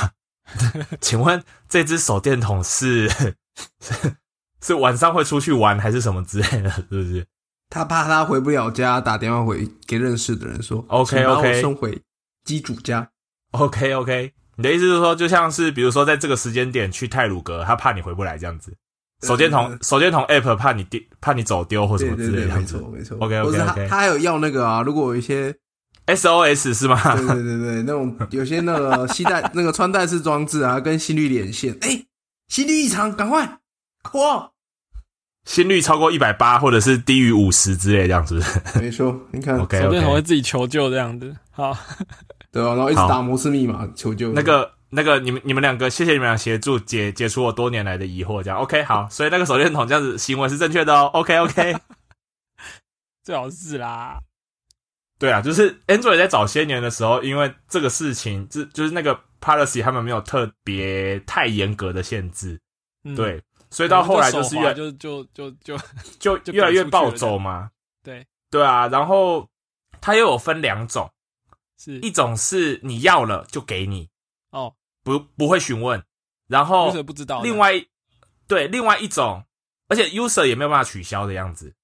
[1.02, 3.10] 请问这只手电筒是
[4.62, 6.70] 是晚上会出去玩还是什么之类的？
[6.72, 7.26] 是不是？
[7.70, 12.00] 他怕他回不了家，打电话回给认识的人说：“OK OK，送回。”
[12.46, 13.10] 机主家
[13.52, 18.72] ，OK OK，你的意思是说，就像是比如说，在这个时间点去泰鲁格，他怕你回不来这样子。
[19.24, 22.56] 手电筒，手电筒 App 怕你丢，怕你走丢或什么之类的。
[22.56, 23.88] 没错没错，OK OK OK。
[23.88, 25.56] 他还有要那个啊，如果有一些
[26.06, 27.02] SOS 是吗？
[27.16, 32.06] 对对对对，那种有些那个系带那个穿戴式装置啊，跟心率连线，哎，
[32.50, 33.60] 心率异常，赶快
[34.04, 34.50] ，call。
[35.46, 38.42] 心率超过一百八，或者是低于五十之类，这样子。
[38.80, 41.76] 没错，你看，手电筒会自己求救这样子，好。
[42.56, 44.32] 对啊，然后一直打摩斯密码求救。
[44.32, 48.42] 那个、那个，你们、你们两个，谢谢你们俩协助解解除我多年来的疑惑。
[48.42, 49.10] 这样，OK，好。
[49.10, 51.12] 所以那个手电筒这样子行为是正确的哦。
[51.14, 51.76] OK，OK，
[53.24, 54.22] 最好是啦。
[55.20, 62.58] 对啊，就是 Android 在早些年的时候，因为这个事情，就就是那个 policy 他们没有特别太严格的限制，
[63.18, 65.52] 对，所以到后来就是越就就就
[66.20, 67.70] 就就越来越暴走嘛。
[68.02, 69.46] 对对啊，然后
[70.00, 71.12] 它又有分两种。
[71.78, 72.00] 是。
[72.00, 74.10] 一种是你要了就给你。
[74.52, 76.02] 哦，不不会询问，
[76.48, 77.42] 然后不知道。
[77.42, 77.74] 另外
[78.48, 79.44] 对另外一种，
[79.90, 81.76] 而且 user 也没有办法取消的样子，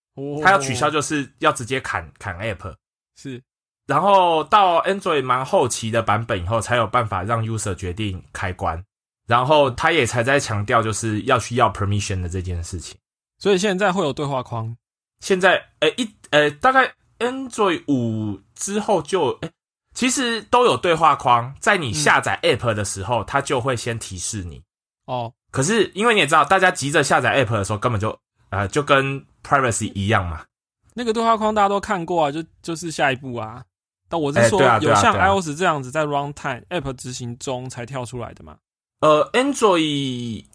[0.42, 2.74] 他要取消就是要直接砍砍 app
[3.18, 3.44] 是，
[3.86, 8.82] 然后到 Android 蛮后期的版本以后，才有办法让 user 决定开关，
[9.28, 12.98] 然后他也才在强调就是要需要 permission 的这件事情，
[13.38, 14.78] 所以现在会有对话框。
[15.20, 19.52] 现在诶一诶大概 Android 五之后就诶。
[19.94, 24.62] 其实都有对话框，在你下载 App 的时候，它就会先提示你
[25.06, 25.34] 哦。
[25.52, 28.18] 可是因为你也知道，大家急着下载 App 的时候，根本就
[28.50, 30.46] 呃就跟 Privacy 一样嘛。
[30.94, 33.64] 那个对话框大家都看过啊，就就是下一步啊。
[34.10, 38.58] 但我是说，有像 iOS 这样子在 Runtime App 执行中才跳出来的吗？
[39.00, 40.46] 呃，Android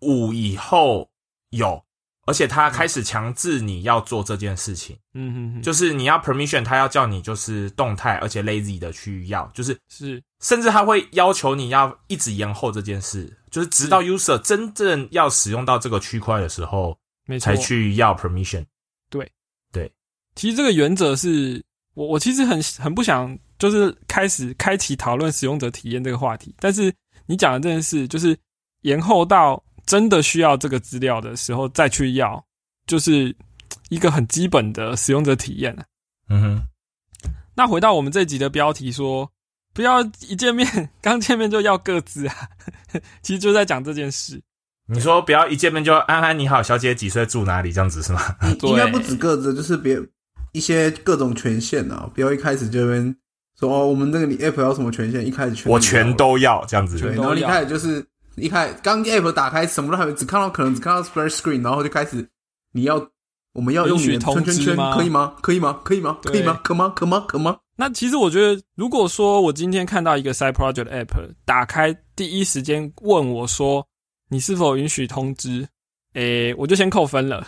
[0.00, 1.10] 五以后
[1.50, 1.84] 有。
[2.30, 16.96] 而且他开始强制你要做这件事情，嗯哼哼，就是你要 permission，他要叫你就是动态而且 lazy 的去要，就是是，甚至他会要求你要一直延后这件事，就是直到 user 真正要使用到这个区块的时候，
[17.40, 18.64] 才去要 permission。
[19.10, 19.28] 对。
[19.72, 19.92] 对，
[20.36, 21.60] 其实这个原则是
[21.94, 26.94] 我我其实很很不想就是开始开启讨论使用者体验这个话题，但是
[27.26, 28.38] 你讲的这件事就是
[28.82, 29.60] 延后到。
[29.86, 32.44] 真的需要这个资料的时候再去要，
[32.86, 33.34] 就是
[33.88, 35.76] 一个很基本的使用者体验
[36.28, 36.62] 嗯哼。
[37.56, 39.30] 那回到我们这集的标题说，
[39.74, 42.34] 不要一见面刚见面就要各自啊，
[43.22, 44.40] 其实就在讲这件事。
[44.86, 48.20] 你说不要一见面就安安你好，小姐几岁住哪里这样子是吗？
[48.62, 50.00] 应该不止各自，就是别
[50.52, 53.14] 一些各种权限啊，不要一开始就边
[53.58, 58.04] 说哦，我们那个你 app 要什么权限，一开始全我全都要这样子，然后一开始就是。
[58.40, 62.28] 一开刚 app 打开，什么都还没，只看到可能只看到 splash screen，然后就开始
[62.72, 62.96] 你要
[63.52, 65.36] 我们要用圈圈圈，可以吗？
[65.42, 65.80] 可以吗？
[65.84, 66.18] 可以吗？
[66.22, 66.60] 可以吗？
[66.62, 66.92] 可吗？
[66.94, 67.24] 可吗？
[67.28, 67.58] 可吗？
[67.76, 73.86] 那其实我觉得，如果说我今天看到一个 side project app 打开，第一时间问我说
[74.28, 75.66] 你是否允许通知，
[76.12, 77.46] 诶，我就先扣分了，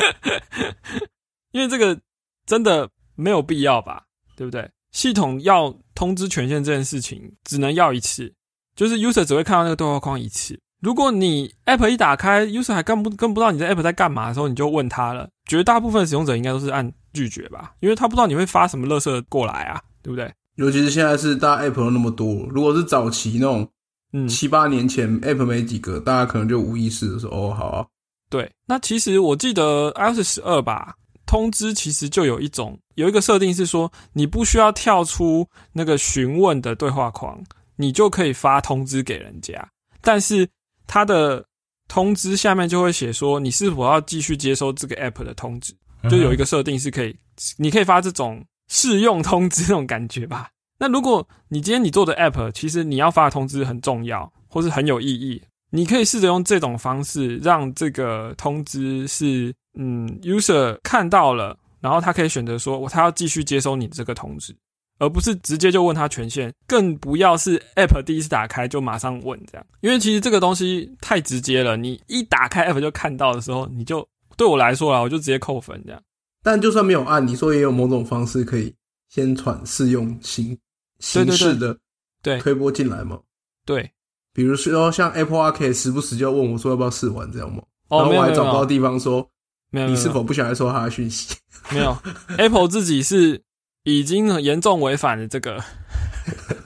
[1.52, 1.98] 因为这个
[2.46, 4.02] 真的没有必要吧？
[4.36, 4.68] 对不对？
[4.92, 8.32] 系统要通知权限这件事情，只能要一次，
[8.76, 10.56] 就是 user 只会看到那个对话框一次。
[10.80, 15.28] 如果你 app 一打开，user 还跟不跟不到你的 app 在干嘛的时候，你就问他了。
[15.46, 20.30] 绝大部分使用者应该都是按拒绝吧，因为他不知道你会发什么垃圾过来啊，对不对？
[20.56, 23.66] 尤其是现在是大家 app 都那么多，如果是早期那种，
[24.12, 27.86] 嗯，七八年前 app 没几个，大家可能就无意识的说，哦，好啊。
[28.28, 37.38] 对，那其实我记得 iOS 十二吧，通知其实就有一种有一个设定是说，你不需要跳出那个询问的对话框，
[37.76, 39.68] 你就可以发通知给人家。
[40.00, 40.48] 但是
[40.86, 41.44] 它的
[41.88, 45.72] 通知下面就会写说，你是否要继续接收这个 app 的通知，
[46.10, 47.16] 就有一个设定是可以，
[47.56, 50.50] 你可以发这种试用通知那种感觉吧。
[50.78, 55.42] 那如果你今天你做的 app，其实你要发的通知很重要，或是很有意义。
[55.70, 64.56] 你可以试着用这种方式，让这个通知是，嗯，user 看到了，然后他可以选择说，我他要继续接收你这个通知，
[64.98, 74.06] 而不是直接就问他权限，更不要是 app 第一次打开就马上问这样，因为其实这个东西太直接了，你一打开 app 就看到的时候，你就
[74.36, 76.02] 对我来说啊，我就直接扣分这样。
[76.42, 78.74] 但就算没有按，你说也有某种方式可以
[79.08, 80.56] 先传试用形
[81.00, 81.76] 形式的
[82.22, 83.18] 对推播进来吗？
[83.64, 83.90] 对。
[84.32, 87.62] 比如说像 Apple Arcade 时不时就问我说要不要试玩这样吗？
[87.88, 89.26] 然后我还找不到地方说，
[89.70, 91.34] 你是否不想来收他的讯息？
[91.70, 91.96] 没有
[92.36, 93.42] ，Apple 自己是
[93.86, 95.62] 已经严重违反了这个。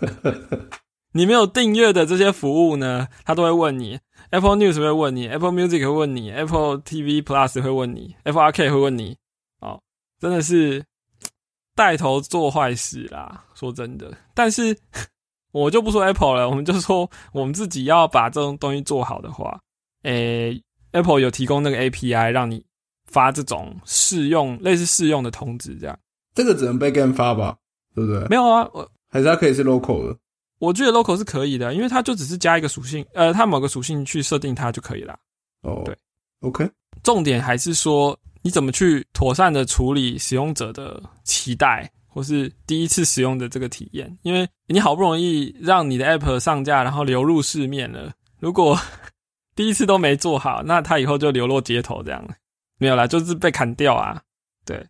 [1.12, 4.00] 你没有订阅的这些服务呢，他都会问你。
[4.30, 9.16] Apple News 会问你，Apple Music 会问你，Apple TV Plus 会问你，Apple Arcade 会问你。
[9.61, 9.80] 哦，
[10.18, 10.85] 真的是
[11.74, 13.44] 带头做坏事啦！
[13.54, 14.76] 说真的，但是。
[15.52, 19.59] 我就不说 Apple 了，我们就说我们自己要把这种东西做好的话，
[20.04, 22.64] 诶，Apple 有提供那个 API 让你
[23.06, 25.98] 发这种试用类似试用的通知，这样
[26.35, 27.57] 这个只能被 Game 发吧，
[27.95, 28.27] 对不对？
[28.29, 30.16] 没有啊，我还是它可以是 local 的。
[30.59, 35.19] 我觉得 local 是可以的，因为它就只是加一个属性，呃，它某个属性去设定它就可以了。
[35.62, 35.97] 哦，对
[36.40, 36.71] ，OK，
[37.03, 41.90] 重点还是说你怎么去妥善的处理使用者的期待。
[42.12, 48.12] 或是第一次使用的这个体验，因为你好不容易让你的 App 上架，然后流入市面了。
[48.40, 48.77] 如果
[49.55, 52.21] 第一次都没做好，那它以后就流落街头这样
[52.79, 54.21] 没有啦，就是被砍掉啊。
[54.66, 54.85] 对。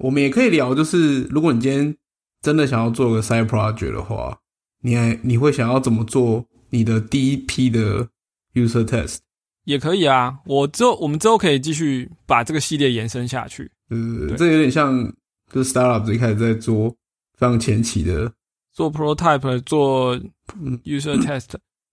[0.00, 1.94] 我们也可以聊，就是如果你今天
[2.42, 4.38] 真的想要做个 Side Project 的话，
[4.82, 8.08] 你还你会想要怎么做你的第一批的
[8.54, 9.18] User Test？
[9.64, 13.70] 也可以啊，我之后我们之后可以继续把这个系列延伸下去。
[13.90, 15.04] 呃，这有点像，
[15.52, 16.88] 就是 startup 一开始在做
[17.38, 18.32] 非常前期的
[18.72, 20.16] 做 prototype，做
[20.84, 21.50] user test。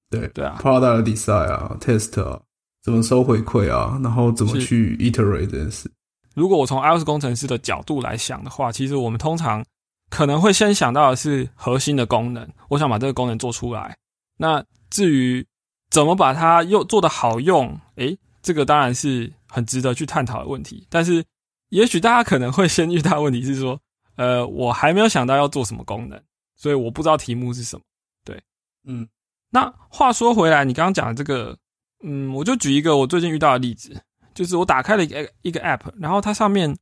[0.09, 2.39] 对对啊，product design 啊，test 啊，
[2.81, 5.91] 怎么收回馈啊，然后怎么去 iterate 这件事。
[6.37, 9.65] 如果我从 iOS 工程师的角度来想的话，其实我们通常
[10.07, 13.97] 可能会先想到的是核心的功能，我想把这个功能做出来。
[14.37, 15.43] 那至于
[15.89, 17.75] 怎么把它又做得好用？
[17.95, 20.85] 诶，这个当然是很值得去探讨的问题。
[20.91, 21.25] 但是，
[21.69, 23.79] 也许大家可能会先遇到问题是说，
[24.15, 26.21] 呃，我还没有想到要做什么功能，
[26.55, 27.81] 所以我不知道题目是什么。
[28.23, 28.39] 对，
[28.85, 29.09] 嗯。
[29.49, 31.57] 那话说回来，你刚刚讲的这个，
[32.03, 33.99] 嗯，我就举一个我最近遇到的例子，
[34.37, 36.77] 就是我打开了一个一个 App，然后它上面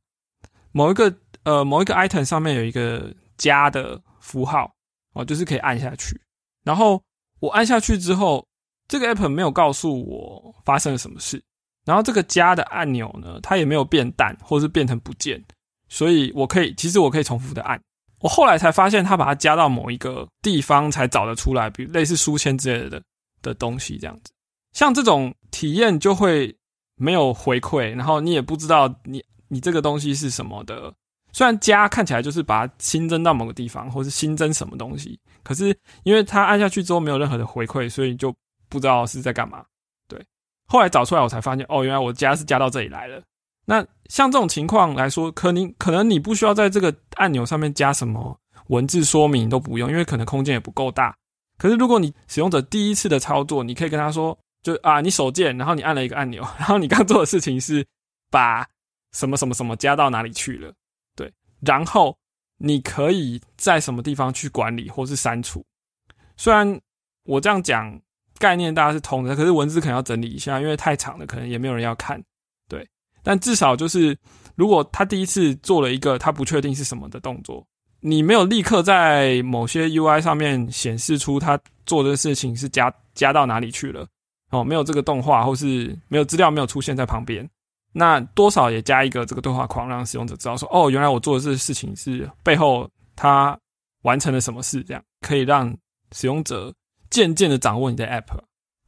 [0.72, 1.12] 某一个
[1.44, 4.70] 呃某一个 item 上面有一个加的符号
[5.14, 6.20] 哦，就是可以按下去，
[6.62, 7.02] 然后
[7.40, 8.46] 我按下去之后。
[8.88, 11.42] 这个 app 没有告诉我发生了什么事，
[11.84, 15.44] 然后这个加的按钮呢，它也没有变淡或是变成不见，
[15.88, 17.82] 所以我可以，其实我可以重复的按。
[18.20, 23.02] 我后来才发现，它把它加到某一个地方才找得出来，比如类似书签之类的
[23.42, 24.32] 的东西这样子。
[24.72, 26.56] 像这种体验就会
[26.96, 30.92] 没有回馈，然后你也不知道你你这个东西是什么的。
[31.32, 38.34] 虽然加看起来就是把它新增到某个地方，或是新增什么东西，可是因为它按下去之后没有任何的回馈，所以就。
[38.68, 39.64] 不知道是在干嘛，
[40.08, 40.20] 对，
[40.66, 43.22] 后来找出来我才发现，哦，原来我加是加到这里来了。
[43.64, 48.36] 那像这种情况来说，可能可能你不需要在这个按钮上面加什么
[48.66, 51.14] 文字说明都不用，因为可能空间也不够大。
[51.56, 54.36] 可是如果你使用者第一次的操作，你可以跟他说，
[54.66, 57.86] 就啊，你手贱，然后你按了一个按钮，然后你刚做的事情是
[58.30, 58.66] 把
[59.12, 60.72] 什么什么什么加到哪里去了，
[61.14, 62.18] 对，然后
[62.58, 65.64] 你可以在什么地方去管理或是删除。
[66.36, 66.80] 虽然
[67.22, 68.00] 我这样讲。
[68.38, 72.22] 概念大家是通的，可是文字可能要整理一下，因为太长了，可能也没有人要看。
[72.68, 72.86] 对，
[73.22, 74.14] 但至少就是，
[74.56, 77.66] 如果他第一次做了一个他不确定是什么的动作，
[78.00, 84.06] 你没有立刻在某些 UI 上面显示出他做的事情是加加到哪里去了，
[84.56, 87.48] 哦，没有这个动画或是没有资料没有出现在旁边，
[87.92, 93.58] 那多少也加一个这个对话框，让使用者知道说，哦，原来我做的这个事情是背后他
[94.02, 95.76] 完成了什么事，这样可以让
[96.12, 96.72] 使用者
[97.10, 98.38] 渐渐的掌握你的 app。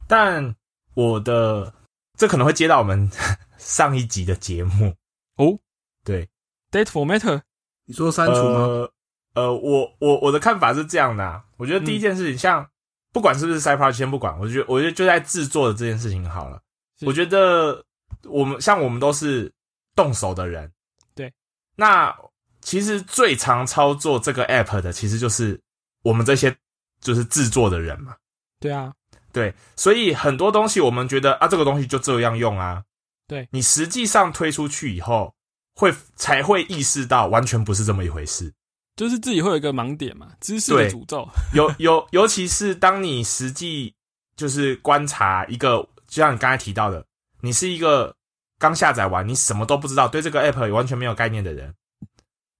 [0.07, 0.55] 但
[0.95, 1.73] 我的
[2.17, 3.09] 这可能会接到我们
[3.57, 4.93] 上一集的节目
[5.35, 5.57] 哦，
[6.03, 6.27] 对
[6.71, 7.41] ，date for matter，
[7.85, 8.87] 你说删除吗？
[9.35, 12.67] 呃，我我我的看法是这样的，我觉得第一件事情，像
[13.11, 16.61] 不管是不是 side project，先不管，我觉得我觉得就在制作的这件事情好了。
[17.01, 17.83] 我觉得
[18.25, 19.51] 我们像我们都是
[19.95, 20.71] 动手的人，
[21.15, 21.33] 对，
[21.75, 22.15] 那
[22.61, 25.59] 其实最常操作这个 app 的，其实就是
[26.03, 26.55] 我们这些
[26.99, 28.15] 就是制作的人嘛。
[28.59, 28.93] 对啊，
[29.31, 32.83] 对，所以很多东西我们觉得啊，这个东西就这样用啊。
[33.27, 35.33] 对你实际上推出去以后，
[35.75, 38.53] 会才会意识到完全不是这么一回事。
[38.99, 41.25] 就是自己会有一个盲点嘛，知识的诅咒。
[41.55, 43.95] 尤尤尤其是当你实际
[44.35, 47.05] 就是观察一个，就像你刚才提到的，
[47.39, 48.13] 你是一个
[48.57, 51.73] 刚下载完，你什么都不知道，对这个 app 完全没有概念的人，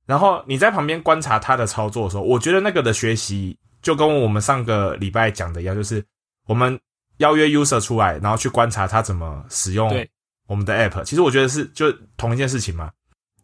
[0.06, 6.02] 然后你在旁边观察他的操作的时候，我觉得那个的学习就跟我们上个礼拜讲的一样，就是
[6.48, 6.80] 我们
[7.18, 10.08] 邀约 user 出来，然后去观察他怎么使用
[10.48, 11.04] 我们的 app。
[11.04, 12.90] 其实我觉得是就同一件事情嘛，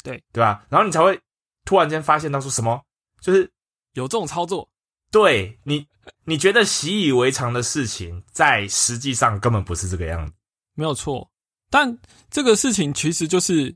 [0.02, 0.64] 对对吧？
[0.70, 1.20] 然后你才会。
[1.68, 2.80] 突然间发现到说什么，
[3.26, 3.52] 就是
[3.94, 4.70] 有这种操作，
[5.10, 5.84] 对你
[6.26, 10.34] 你觉得习以为常的事情，在实际上根本不是这个样子，
[10.76, 11.28] 没有错。
[11.72, 11.98] 但
[12.30, 13.76] 这个事情其实就是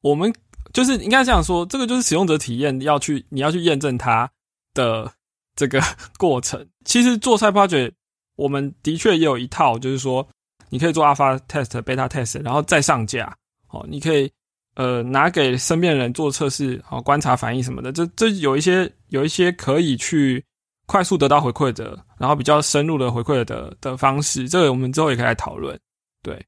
[0.00, 0.34] 我们
[0.72, 4.32] 就是应该这样说，这个就是使用者体验要去你要去验证它
[4.72, 5.12] 的
[5.54, 5.78] 这个
[6.16, 6.66] 过程。
[6.86, 7.92] 其实做 Side Project，
[8.36, 10.26] 我们的确也有一套，就是说
[10.70, 13.36] 你可以做 Alpha Test、Beta Test，然后再上架。
[13.68, 14.32] 哦，你可以。
[14.76, 20.44] 呃，拿给身边人做测试，好观察反应什么的，这这有一些有一些可以去
[20.86, 25.80] 快速得到回馈的，然后比较深入的回馈的的方式，这个我们之后也可以来讨论。
[26.22, 26.44] 对，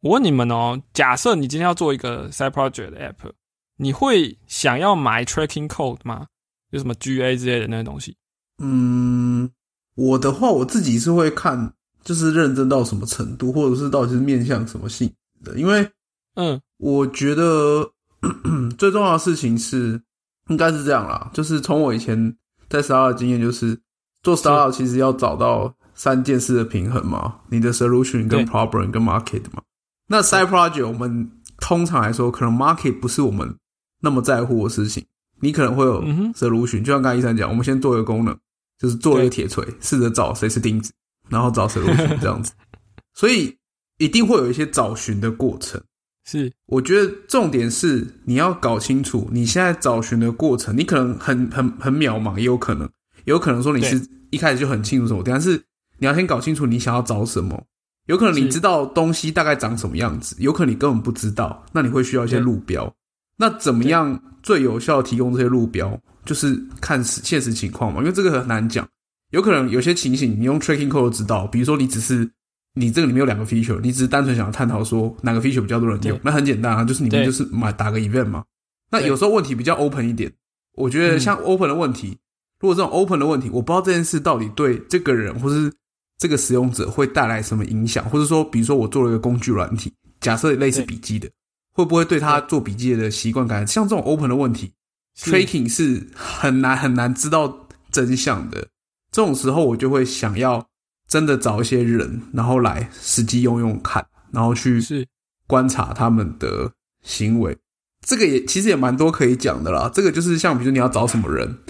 [0.00, 3.32] 我问你们哦，假设你今天要做一个 side project 的 app，
[3.78, 6.28] 你会想要买 tracking code 吗？
[6.70, 8.16] 有什么 GA 之类的那些东西？
[8.62, 9.50] 嗯，
[9.96, 11.72] 我的话，我自己是会看。
[12.06, 15.58] 就是认真到什么程度，或者是到底是面向什么性的？
[15.58, 15.90] 因为，
[16.36, 17.90] 嗯，我觉得
[18.78, 20.00] 最重要的事情是，
[20.48, 21.28] 应该是这样啦。
[21.34, 22.36] 就是从我以前
[22.68, 23.76] 在 startup 经验，就是
[24.22, 29.60] 做 startup 其实要找到三件事的平衡嘛，你的 solution 跟 problem 跟 market 嘛。
[30.06, 31.28] 那 side project 我们
[31.58, 33.52] 通常来说，可能 market 不是我们
[34.00, 35.04] 那么在乎的事情，
[35.40, 36.04] 你可能会有
[36.34, 38.36] solution，就像刚才医生讲，我们先做一个功能，
[38.78, 40.92] 就是做一个铁锤，试着找谁是钉子。
[41.28, 42.52] 然后找 solution 这样子，
[43.14, 43.56] 所以
[43.98, 45.80] 一定会有一些找寻的过程。
[46.24, 50.76] 是，我觉得重点是你要搞清楚你现在找寻的过程。
[50.76, 52.88] 你可能很很很渺茫，也有可能，
[53.26, 55.62] 有可能说你是一开始就很清楚什么，但是
[55.98, 57.62] 你要先搞清楚你想要找什么。
[58.06, 61.64] 有可能你知道东西大概长什么样子，有可能你根本不知道。
[61.72, 62.92] 那你会需要一些路标。
[63.36, 65.96] 那怎么样最有效提供这些路标？
[66.24, 68.88] 就是看现实情况嘛，因为这个很难讲。
[69.30, 72.28] 有可能有些情形，你用 tracking code 知道，比如说你只是
[72.74, 78.44] 你这个里面有两个 feature，你只是单纯想要探讨说哪个 feature 比较多人用，那很简单啊，就是你们就是买打个 event 嘛。
[78.90, 80.32] 那有时候问题比较 open 一点，
[80.74, 82.16] 我觉得像 open 的问题，
[82.60, 85.72] 如果这种 open 的问题，我不知道这件事到底对这个人或是
[86.18, 91.28] 这个使用者会带来什么影响，或者说，比如说我做了一个工具软体，假设类似笔记的，
[91.72, 94.72] 会不会对他做笔记的习惯感，像这种 open 的问题
[95.18, 98.66] ，tracking 是很难很难知道真相的。
[99.16, 100.68] 这种时候，我就会想要
[101.08, 104.78] 真的找一些人，然后来实际用用看，然后去
[105.46, 106.70] 观察他们的
[107.02, 107.56] 行为。
[108.06, 109.90] 这个也其实也蛮多可以讲的啦。
[109.94, 111.60] 这个就是像，比如你要找什么人，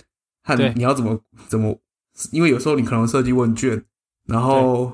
[0.42, 1.80] 和你要怎么怎么，
[2.32, 3.80] 因为有时候你可能设计问卷，
[4.26, 4.92] 然后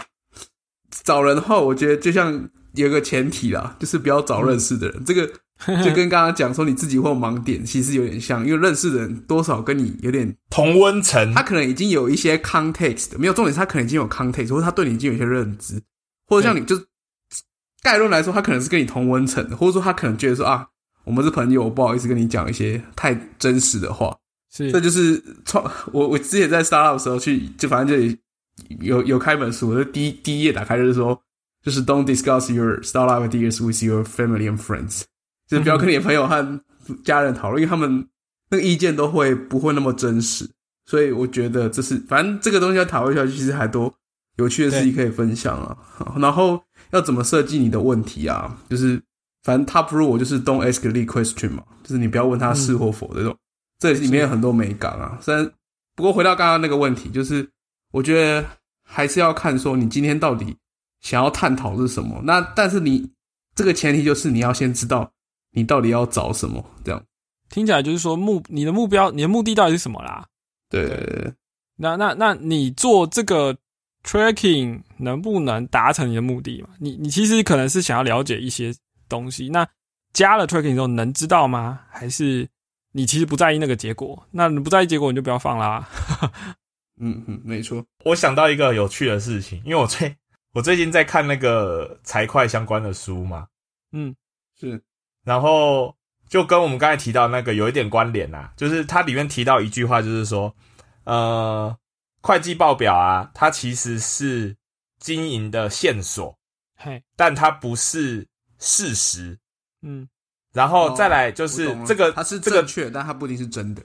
[0.91, 5.03] 找人的话，我觉得就像有个前提啦，就是不要找认识的人。
[5.07, 5.33] 这个。
[5.85, 15.81] 就跟刚刚讲说你自己会有盲点，其实有点像，因为认识的人多少跟你有点同温层，他可能已经有一些 context，没有重点，他可能已经有 context，或者他对你已经有一些认知，
[16.27, 16.87] 或者像你就是
[17.83, 20.67] 概论来说，他可能是跟你同温层的，或者说他可能觉得说啊，
[21.05, 24.17] 我们是朋友，我不好意思跟你讲一些太真实的话，
[24.53, 28.19] 是，这就是创 我我之前在 startup 的时候去，就反正这里
[28.81, 31.21] 有有开本书，就第一第一页打开就是说，
[31.65, 35.03] 就是 don't discuss your startup ideas with your family and friends。
[35.53, 36.61] 就是不要跟你的朋友和
[37.05, 38.09] 家人讨论，因为他们
[38.49, 40.49] 那个意见都会不会那么真实，
[40.87, 43.93] 所以我觉得这是反正这个东西要讨论下去，其实还多
[44.37, 45.77] 有趣的事情可以分享啊。
[46.17, 48.57] 然后要怎么设计你的问题啊？
[48.71, 48.99] 就是
[49.43, 53.37] 反正他不如我就是 don't ask the question 嘛，就是你不要问他是或否这种，
[53.79, 55.19] 这里面有很多美感啊。
[55.21, 55.53] 虽然
[55.95, 57.47] 不过回到刚刚那个问题，就是
[57.93, 58.43] 我觉得
[58.89, 60.57] 还是要看说你今天到底
[61.03, 62.23] 想要探讨是什么。
[62.25, 63.11] 那但是你
[63.55, 65.13] 这个前提就是你要先知道
[65.53, 66.65] 你到底要找什么。
[66.85, 67.03] 这样
[67.49, 70.27] 听起来就是说目你的目标你的目的到底是什么啦？
[70.69, 71.33] 对，
[71.77, 73.57] 那那那你做这个
[74.03, 76.71] tracking 能不能达成你的目的嘛？
[76.79, 78.75] 你你其实可能是想要了解一些
[79.09, 79.69] 东西，那
[80.13, 81.81] 加了 tracking 之后能知道吗？
[81.91, 82.49] 还是
[82.93, 84.27] 你其实不在意那个结果？
[84.31, 85.87] 那你不在意结果，你就不要放啦。
[87.01, 87.85] 嗯嗯，没错。
[88.05, 90.15] 我想到一个有趣的事情，因为我最
[90.53, 93.47] 我最近在看那个财会相关的书嘛，
[93.93, 94.15] 嗯，
[94.59, 94.83] 是，
[95.25, 95.97] 然后。
[96.29, 100.57] 就跟我们刚才提到那个有一点关联呐，就是它里面提到一句话，就是说，
[101.05, 101.77] 呃，
[102.23, 104.57] 会计报表啊，它其实是
[104.99, 106.35] 经营的线索，
[106.79, 108.27] 嘿，但它不是
[108.59, 109.39] 事实，
[109.83, 110.09] 嗯，
[110.55, 113.83] 然后再来就是这个，它是正确，但它不一定是真的，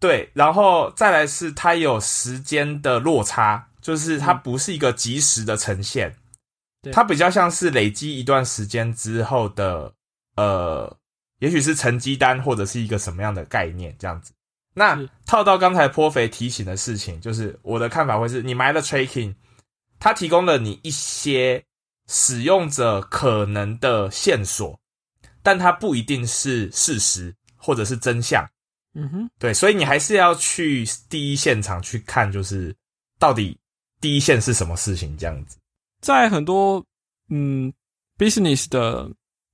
[0.00, 6.16] 对，然后再来是它有时间的落差，就是它不是一个及时的呈现，
[6.90, 9.92] 它比较像是累积一段时间之后的，
[10.36, 10.96] 呃。
[11.38, 14.32] 也许是成绩单，或者是一个什么样的概念这样子。
[14.74, 19.34] 那套到刚才颇肥提醒的事情，就是我的看法会是：你埋了 tracking，
[19.98, 21.60] 它提供了你一些
[22.06, 24.78] 使用者可能的线索，
[25.42, 28.48] 但它不一定是事实或者是真相。
[28.94, 32.72] 嗯哼，对，所以你还是要去第一现场去看，就是
[33.18, 33.58] 到底
[34.00, 35.58] 第一线是什么事情这样子。
[36.00, 36.80] 在很多
[37.30, 37.74] 嗯
[38.16, 39.10] business 的。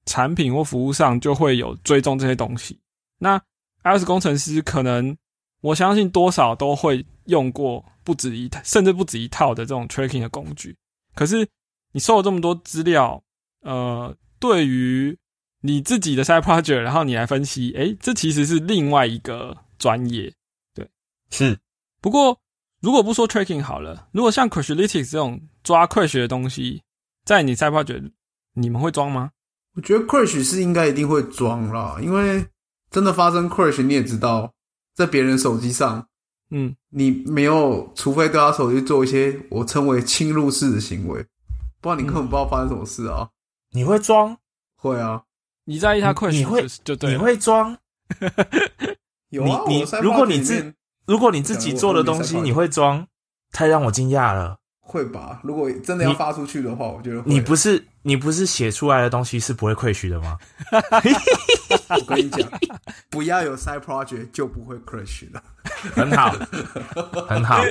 [0.08, 2.80] 产品或服务上就会有追踪这些东西。
[3.18, 3.38] 那
[3.84, 5.16] iOS 工程师可能，
[5.60, 10.74] 我相信多少都会用过不止一套，甚至不止一套的这种 tracking 的工具。
[11.14, 11.46] 可是
[11.92, 13.22] 你收了这么多资料，
[13.60, 15.16] 呃，对于
[15.60, 20.32] 你自己的 side project，然后你来分析，诶，这其实是另外一个专业。
[20.74, 20.88] 对，
[21.30, 21.58] 是。
[22.00, 22.40] 不过
[22.80, 26.82] 如果不说 tracking 好了，如果像 Crashlytics 这种抓 crash 的东西，
[27.24, 28.10] 在你 side project，
[28.54, 29.32] 你们会装吗？
[29.78, 32.44] 我觉得 crash 是应该一定会装啦，因为
[32.90, 34.52] 真的发生 crash，你也知道，
[34.96, 36.04] 在别人手机上，
[36.50, 41.24] 嗯，你没有，除非对他手机做一些我称为侵入式的行为，
[41.80, 43.28] 不然你根本不知道发生什么事啊。
[43.70, 44.36] 你会装？
[44.74, 45.22] 会啊。
[45.64, 46.32] 你在意他 crash？
[46.32, 47.78] 你会就对，你会装？
[49.30, 49.62] 有啊。
[49.68, 50.74] 你如果你自
[51.06, 53.06] 如果你自己做的东西你会装，
[53.52, 54.58] 太让我惊讶了。
[54.88, 55.38] 会吧？
[55.44, 60.38] 如果真的要发出去的话，我觉得你不是你不是写出来的东西是不会亏虚的吗？
[61.90, 62.48] 我跟你讲，
[63.10, 65.42] 不要有 side project 就不会 crash 了。
[65.94, 66.30] 很好，
[67.28, 67.62] 很好。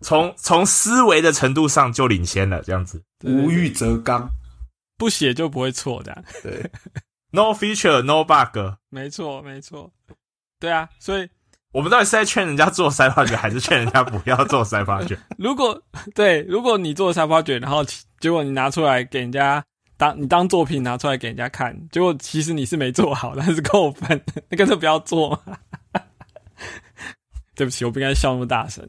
[0.00, 4.28] 从从思维的程度上就领先了，这样子无欲则刚，
[4.96, 6.24] 不写就不会错的。
[6.42, 6.70] 对
[7.32, 8.58] ，no feature no bug，
[8.88, 9.92] 没错没错。
[10.58, 11.28] 对啊，所以。
[11.72, 15.18] 我们到底是在劝人家做三发卷，还是劝人家不要做三发卷？
[15.36, 15.78] 如果
[16.14, 17.84] 对，如果你做三发卷，然后
[18.18, 19.62] 结果你拿出来给人家
[19.98, 25.38] 当你当作品拿出来给人家看，结果其实你是没做好， 但是扣分，那干脆不要做。
[27.54, 28.86] 对不起，我不应该笑那么大声。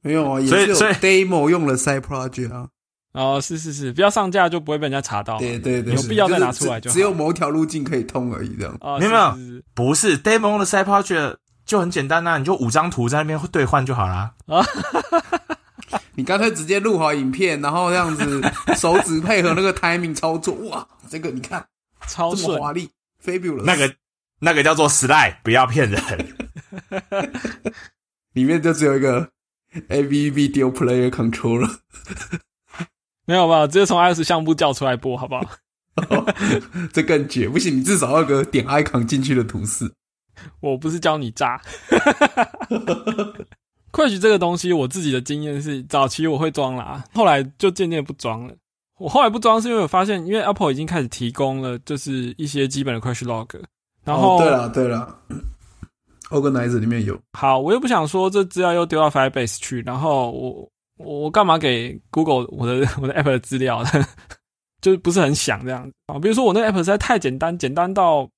[0.00, 2.68] 没有啊，所以所以 demo 用了 side project 啊。
[3.12, 5.38] 哦，是是是，不要上架就不会被人家查到。
[5.38, 8.76] 对对对，有必要再拿出来就只有某条路径可以通而已，这样。
[8.98, 11.36] 没有没有，不是 demo 的 side project。
[11.74, 14.32] 就很简单呐，你就五张图在那边兑换就好啦。
[14.46, 14.64] 啊！
[16.14, 18.40] 你干脆直接录好影片，然后这样子
[18.76, 21.66] 手指配合那个 timing 操作，哇，这个你看
[22.06, 22.88] 超这么华丽
[23.24, 23.64] ，fabulous。
[23.64, 23.92] 那个
[24.38, 26.00] 那个叫做 slide，不要骗人。
[28.34, 29.28] 里面就只有一个
[29.88, 31.78] AV video player controller，
[33.26, 33.66] 没有吧？
[33.66, 35.44] 直接从 iOS 项目叫出来播，好不好？
[36.94, 39.92] 这更绝，不行，你至少要个点 icon 进去的图示。
[40.60, 41.60] 我不是教你炸，
[43.90, 48.54] 快许这个东西，我自己的经验是，早期我会装啦，后来就渐渐不装了。
[48.98, 53.48] 我后来不装是因为我发现，因为 Apple 已经开始提供了，就是一些基本的 Crash Log。
[54.04, 55.18] 然后，对了对了
[56.30, 57.18] ，Organizer 里面有。
[57.32, 60.68] 好，我又不想说这资料又丢到 Firebase 去，然后我
[60.98, 63.90] 我干嘛给 Google 我的 我的 App 的资料呢？
[64.80, 66.18] 就是不是很想这样子啊。
[66.18, 68.28] 比如说我那个 App 实在太简单，简单到。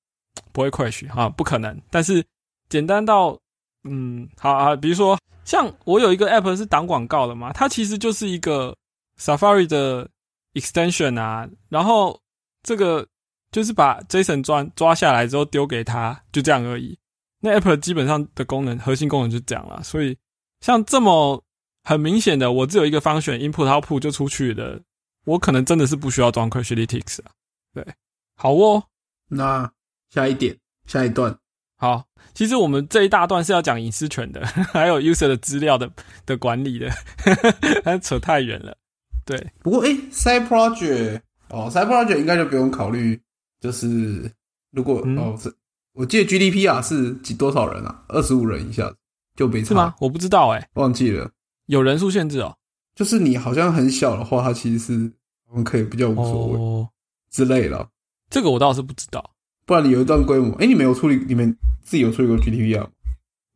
[0.52, 1.80] 不会 crash 啊，不可能。
[1.90, 2.24] 但是
[2.68, 3.38] 简单到，
[3.84, 8.76] 嗯，好啊，比如说像我有一个 app 是挡广告的嘛，它其实就是一个
[9.20, 10.08] Safari 的
[10.54, 12.20] extension 啊，然后
[12.62, 13.06] 这个
[13.52, 16.98] 就是把 JSON 抓抓下来之后丢给他，就这样而已。
[17.40, 19.82] 那 app 基本上的功能，核心功能就这样了。
[19.82, 20.16] 所以
[20.60, 21.42] 像这么
[21.84, 24.82] 很明显的，我只有一个方选 input output 就出去的，
[25.24, 27.30] 我可能真的是不需要装 Crashlytics 啊。
[27.72, 27.86] 对，
[28.34, 28.82] 好哦，
[29.28, 29.70] 那。
[30.10, 31.36] 下一点，下一段，
[31.78, 32.04] 好，
[32.34, 35.90] 其实我们这一大段是要讲隐私权的， 还有 user 的资料的
[36.24, 36.90] 的管理的，
[37.84, 38.76] 但 扯太远了。
[39.24, 43.20] 对，不过哎，side project 哦，side project 应该就不用考虑，
[43.60, 44.30] 就是
[44.70, 45.52] 如果哦，是
[45.92, 48.04] 我记得 GDP 啊是几多少人啊？
[48.08, 48.94] 二十五人以下
[49.34, 49.94] 就没差吗？
[49.98, 51.28] 我不知道哎，忘记了，
[51.66, 52.56] 有人数限制哦。
[52.94, 55.12] 就是你好像很小的话，它其实是
[55.50, 56.88] 我们可以比较无所谓
[57.30, 57.86] 之类的。
[58.30, 59.32] 这个我倒是不知道。
[59.66, 62.88] 不然你有一段规模，哎，你没有处理，你们自己有处理过 GDP 啊？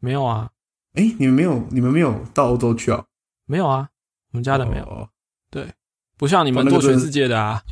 [0.01, 0.51] 没有啊。
[0.95, 3.05] 哎，你们没有，你们没有到欧洲去啊？
[3.47, 3.89] 没有啊，
[4.33, 5.09] 我们家的没有。
[5.51, 5.73] 对，
[6.19, 7.63] 不像你们做全世界的啊。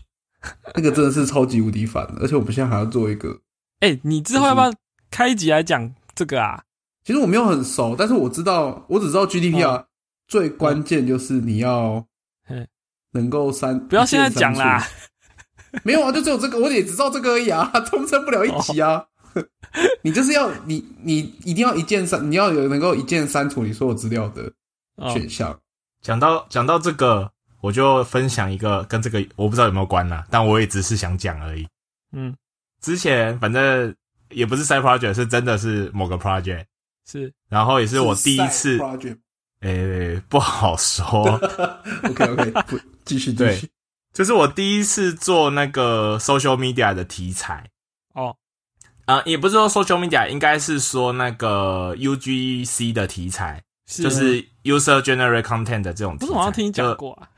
[0.77, 3.41] 那个真的是超级无敌烦的，而且我们现在还要做一个。
[3.81, 4.73] 哎，你之后要不要
[5.11, 6.63] 开一集来讲这个啊？
[7.05, 9.85] 其实我没有很熟，但是我知道，我只知道 GDP 啊。
[10.29, 12.07] 最关键就是你要
[13.13, 14.87] 能够删，不要现在讲啦。
[15.85, 19.05] 没有啊，就只有这个，我也只知道这个而已啊， 通称不了一集啊。
[20.03, 24.51] 你就是要你你一定要一键删，你要有能够一键删除你所有资料的
[25.13, 25.57] 选项。
[26.01, 31.69] 讲到讲到这个，我就分享一个跟这个我不知道有没有关啦，但我也只是想讲而已。
[32.13, 32.35] 嗯，
[32.81, 33.95] 之前反正
[34.31, 36.65] 也不是 side project，是真的是某个 project，
[37.07, 38.81] 是，然后也是我第一次。
[39.61, 41.23] 诶，不好说。
[42.05, 43.69] OK OK，不继续继续。
[44.19, 47.65] 就是我第一次做那个 social media 的题材
[48.15, 48.35] 哦，
[49.05, 56.33] 啊，也不是说 social media，应该是说那个 UGC 的题材，就是 user generate content 的这种题材。
[56.33, 57.29] 我好像听你讲过啊，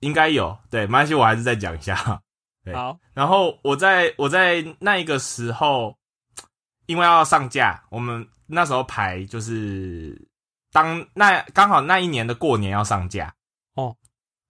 [0.00, 0.54] 应该有。
[0.68, 1.96] 对，没关系，我还是再讲一下。
[2.74, 5.96] 好，然后我在我在那一个时候，
[6.84, 10.28] 因为要上架，我们那时候排就是。
[10.72, 13.32] 当那刚好那一年的过年要上架哦，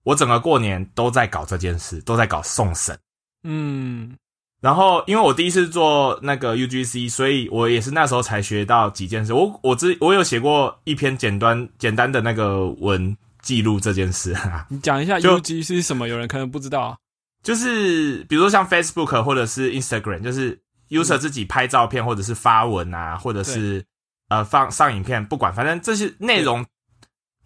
[0.07, 2.97] 我整个过年都在搞这件事，都在搞送审。
[3.43, 4.15] 嗯，
[4.61, 9.33] 然后因为我第一次做那个 UGC，所以我也是那时候才学到几件事。
[9.33, 14.65] 我我之我有写过一篇简单简单的那个文记录这件事啊。
[14.71, 16.07] 你讲一下 UGC 是什么？
[16.07, 16.97] 有人可能不知道，
[17.43, 23.83] 就是比如说像 Facebook 或者是 Instagram，就是 user 自己拍照片或者是发文啊，或者是。
[24.29, 26.65] 呃，放上影片不管，反正这些内容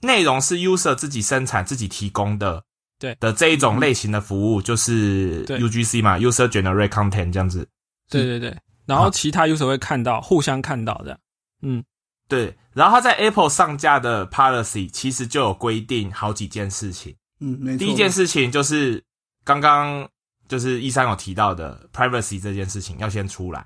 [0.02, 2.64] 内容是 user 自己生产、自己提供的，
[3.00, 7.68] 对的这一种类型的服务，就是 UGC 嘛，user generate content 这样子。
[8.10, 11.18] 对对对，然后其他 user 会看到，互相看到的。
[11.62, 11.84] 嗯，
[12.28, 12.56] 对。
[12.74, 17.16] 然后他在 Apple 上架的 policy 其实就有规定好几件事情。
[17.40, 17.80] 嗯，没错。
[17.80, 19.04] 第一件事情就是
[19.44, 20.08] 刚刚
[20.48, 23.66] 就是一三有提到的 privacy 这件事情要先出来。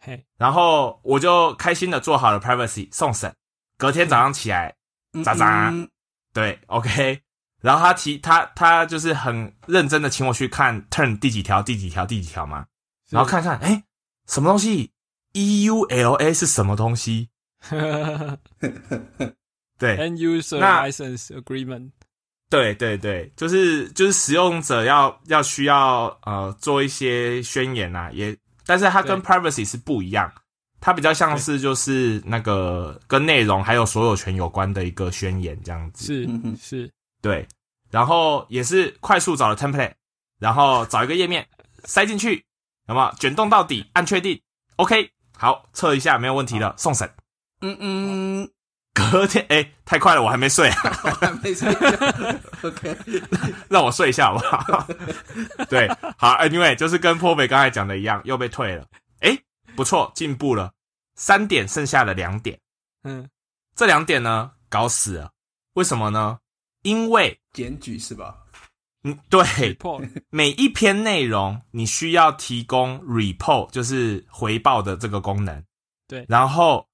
[0.00, 3.32] 嘿，然后我就开心的做好了 privacy 送审，
[3.76, 4.74] 隔天早上起来，
[5.24, 5.72] 咋咋，
[6.32, 7.20] 对，OK，
[7.60, 12.66] 然后他提他他就是很认真的请我去看 turn 第几条第几条第几条嘛，
[13.10, 13.82] 然后看看，哎，
[14.26, 14.90] 什么东西
[15.34, 17.28] ？EULA 是什么东西？
[19.78, 21.90] 对，End User License Agreement，
[22.48, 28.36] 对对对，就是就是使用者要要需要呃做一些宣言呐，也。
[28.64, 30.32] 但是它跟 privacy 是不一样，
[30.82, 36.04] 它比较像是就是那个跟内容还有所有权有关的一个宣言这样子。
[36.06, 36.28] 是
[36.60, 36.90] 是，
[37.22, 37.46] 对。
[37.88, 39.92] 然后也是快速找了 template，
[40.40, 41.46] 然后找一个页面
[41.84, 42.44] 塞进去，
[42.88, 43.88] 有没有卷动到底？
[43.92, 44.40] 按确定
[44.76, 45.08] ，OK，
[45.38, 47.08] 好，测一下没有问题了，送审。
[47.60, 48.50] 嗯嗯。
[48.94, 50.68] 隔天，哎，太快了，我还没睡，
[51.20, 51.66] 还没睡。
[52.62, 52.96] OK，
[53.70, 54.86] 让我睡一下好不好？
[55.70, 58.84] 对，好，Anyway，就是跟破北刚才讲的一样，又被退了。
[59.20, 59.38] 哎，
[59.76, 60.72] 不错，进步了，
[61.14, 62.58] 三点剩下了两点。
[63.04, 63.28] 嗯，
[63.74, 65.30] 这两点呢，搞死了。
[65.74, 66.38] 为什么呢？
[66.82, 68.36] 因为检举是吧？
[69.04, 69.44] 嗯，对。
[70.30, 75.64] 每一篇内容你需要提供 report，就是回报的这个功能。
[76.08, 76.86] 对，然后。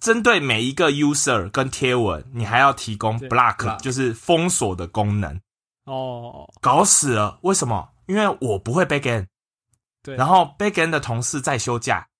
[0.00, 5.40] 针对每一个 user 跟贴文，你还要提供 block，就是封锁的功能。
[5.86, 7.38] 哦，搞死了！
[7.40, 7.88] 为什么？
[8.04, 9.28] 因为我不会 backend，
[10.02, 10.14] 对。
[10.16, 12.13] 然后 backend 的同事在休假，对。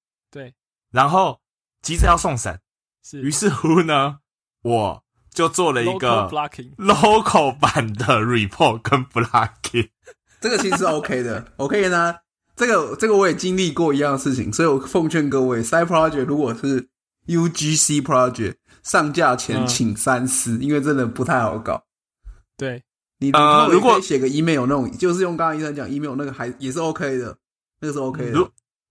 [0.95, 1.41] 然后
[1.83, 2.59] 急着要送审，
[3.03, 3.21] 是。
[3.21, 4.19] 于是乎呢，
[4.63, 6.31] 我就做了一个
[6.79, 9.91] local 版的 report 跟 blocking。
[10.41, 12.15] 这个其实是 OK 的，OK 呢。
[12.57, 16.89] 这个这个我也经历过一样的事情，所以我奉劝各位，side project 如果是。
[17.27, 21.83] UGC project 上架前请三思，因为真的不太好搞。
[22.59, 22.85] 对，
[23.19, 27.35] 你呃，如果写个 email 那种，就是用刚刚医生讲 email 那个，还也是 OK 的，
[27.81, 28.33] 那个是 OK 的。
[28.33, 28.47] 如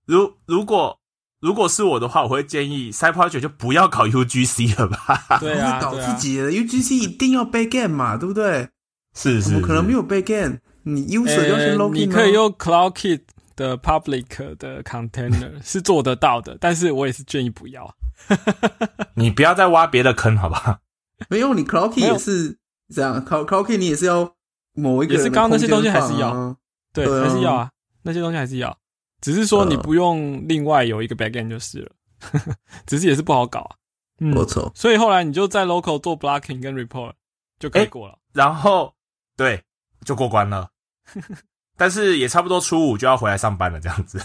[0.07, 0.99] 如如果
[1.43, 5.37] 如果是我的话，我会建议 side project 就不要搞 UGC 了吧。
[5.41, 8.69] 对啊， 搞自己的 UGC 一定要 backend 嘛，对不对？
[9.13, 11.91] 是是，可能没有 backend，你 user 要先 login。
[11.95, 13.19] 你可以用 CloudKit
[13.57, 17.93] 的 public 的 container 是做得到的，但是我也是建议不要。
[19.15, 20.79] 你不要再挖别的坑，好不好？
[21.27, 22.57] 没有，你 Cloudkit 也是
[22.95, 24.33] 这样，Clocky 你也是要
[24.75, 26.55] 某一个，也是刚刚那些东西还是要，
[26.93, 27.69] 对，还是要啊，
[28.03, 28.77] 那些东西还是要，
[29.23, 31.91] 只是说你不用另外有一个 backend 就是了，
[32.85, 33.75] 只是也是不好搞啊。
[34.19, 37.13] 嗯没错，所以后来你就在 local 做 blocking 跟 report
[37.57, 38.93] 就可以过了，然后
[39.35, 39.63] 对，
[40.05, 40.69] 就过关了。
[41.75, 44.21] 但是也差不多初五就要回来上班了，这样子。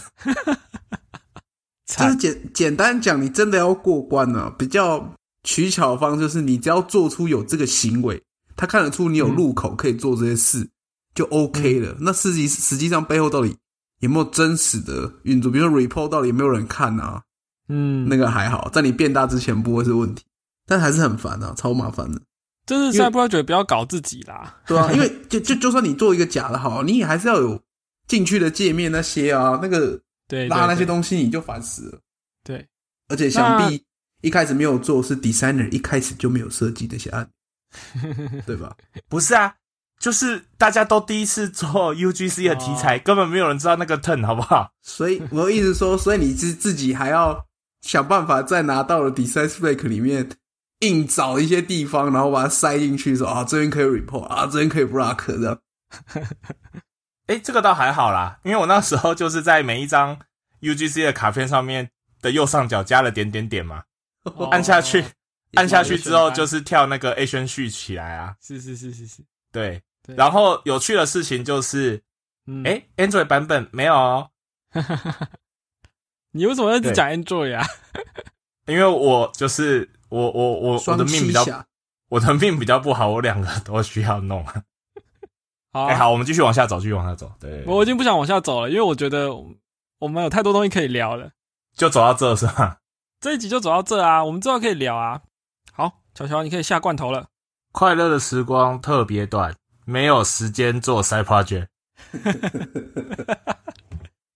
[1.87, 8.21] 就是简简单讲，你真的要过关呢，比较取巧方就是你只要做出有这个行为，
[8.55, 10.69] 他看得出你有入口可以做这些事，
[11.15, 11.97] 就 OK 了。
[12.01, 13.57] 那实际实际上背后到底
[13.99, 15.51] 有没有真实的运作？
[15.51, 17.21] 比如说 report 到底有没有人看啊？
[17.67, 20.23] 嗯，那个还好，在你变大之前不会是问题，
[20.65, 22.19] 但还是很烦啊，超麻烦的。
[22.65, 27.59] 就是现在不要觉得不要搞自己啦，对啊， 因为就就就算你做一个假的好，你也还是要有
[28.07, 31.99] 进去的界面那些啊，那个对拉那些东西你就烦死了。
[32.43, 32.67] 对，
[33.07, 33.83] 而且想必
[34.21, 37.27] 一开始没有做是 designer 一开始就没有设计这些案，
[38.45, 38.75] 对吧？
[39.09, 39.55] 不是啊，
[39.99, 44.71] 就是大家都第一次做 UGC 的题材，根本没有人知道那个 turn 好不好？
[44.81, 47.45] 所以我一直说，所以你自自己还要
[47.81, 50.29] 想办法再拿到了 design spec 里面。
[50.81, 55.59] 硬找一些地方，然后把它塞进去，说啊，这边可以 report 啊，这边可以 block 这样。
[57.27, 60.17] 哎，这个倒还好啦，因为我那时候就是在每一张
[60.61, 61.89] UGC 的卡片上面
[62.21, 63.83] 的右上角加了点点点嘛，
[64.51, 65.03] 按下去，
[65.55, 68.35] 按下去之后就是跳那个 A 宣序起来啊。
[68.41, 69.21] 是是是是是，
[69.51, 69.83] 对。
[70.15, 72.03] 然后有趣的事情就是，
[72.65, 74.29] 哎，Android 版本没有哦。
[76.31, 77.65] 你为什么一直讲 Android 啊？
[78.65, 79.89] 因为我就是。
[80.09, 81.63] 我我我我的命比较，
[82.09, 84.43] 我的命比较不好，我两个都需要弄。
[85.71, 87.31] 好，好，我们继续往下走，继续往下走。
[87.39, 89.29] 对，我已经不想往下走了，因为我觉得
[89.99, 91.29] 我们有太多东西可以聊了。
[91.77, 92.79] 就走到这是吧？
[93.19, 95.21] 这一集就走到这啊，我们之后可以聊啊。
[95.73, 97.27] 好，乔乔，你可以下罐头了。
[97.71, 99.55] 快乐的时光特别短，
[99.89, 101.67] 没有时间做 side project。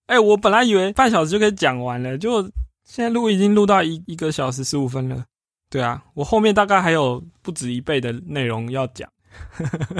[0.06, 2.42] 哎，我本来以为半小时就可以讲完了，就
[2.84, 5.24] 现在录已经录到一一个小时十五分了。
[5.70, 9.08] 对啊，我后面大概还有不止一倍的内容要讲。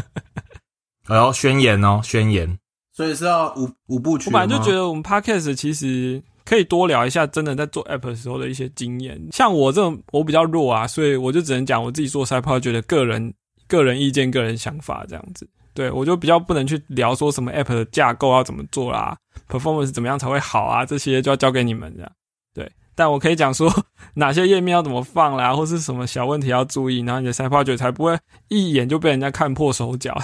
[1.06, 2.58] 哎呦，宣言哦，宣言，
[2.92, 4.30] 所以是要五五部曲。
[4.30, 9.20] 我本来就觉得我们 podcast 其实可以多聊一下真的在做 app 的时候的一些经验。
[9.32, 13.32] 像我这种我比较弱啊，所以我就只能讲我自己做 side project 的个人
[13.74, 15.48] 个人意见、个人想法这样子。
[15.72, 19.16] 对我就比较不能去聊说什么 app 的架构要怎么做啦
[19.48, 22.12] ，performance 怎么样才会好啊，这些就要交给你们这样。
[22.54, 23.68] 对但我可以讲说
[24.14, 28.16] 哪些页面要怎么放啦，或是什么小问题要注意，然后你的 side project 才不会
[28.46, 30.16] 一眼就被人家看破手脚。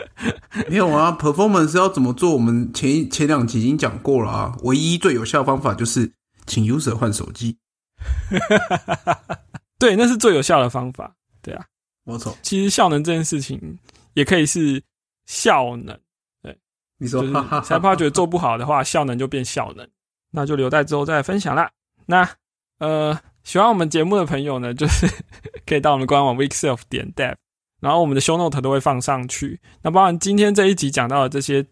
[0.68, 2.34] 没有啊，performance 要怎么做？
[2.34, 4.54] 我们前前两集已经讲过了啊。
[4.64, 6.12] 唯一最有效的方法就是
[6.46, 7.56] 请 user 换手机。
[9.80, 11.16] 对，那是最有效的方法。
[11.40, 11.64] 对啊，
[12.04, 12.36] 没错。
[12.42, 13.78] 其实效能这件事情
[14.14, 14.82] 也可以是
[15.26, 15.98] 效能。
[16.42, 16.56] 对，
[16.98, 19.88] 你说 side project 做不好的话，效能就变效能，
[20.30, 21.70] 那就留待之后再分享啦。
[22.06, 22.28] 那
[22.78, 25.06] 呃，喜欢我们节目的朋友呢，就是
[25.64, 27.36] 可以到我们官网 weekself 点 dev，
[27.80, 29.60] 然后我们的 show note 都会放上去。
[29.82, 31.64] 那包含今天这一集讲到的这些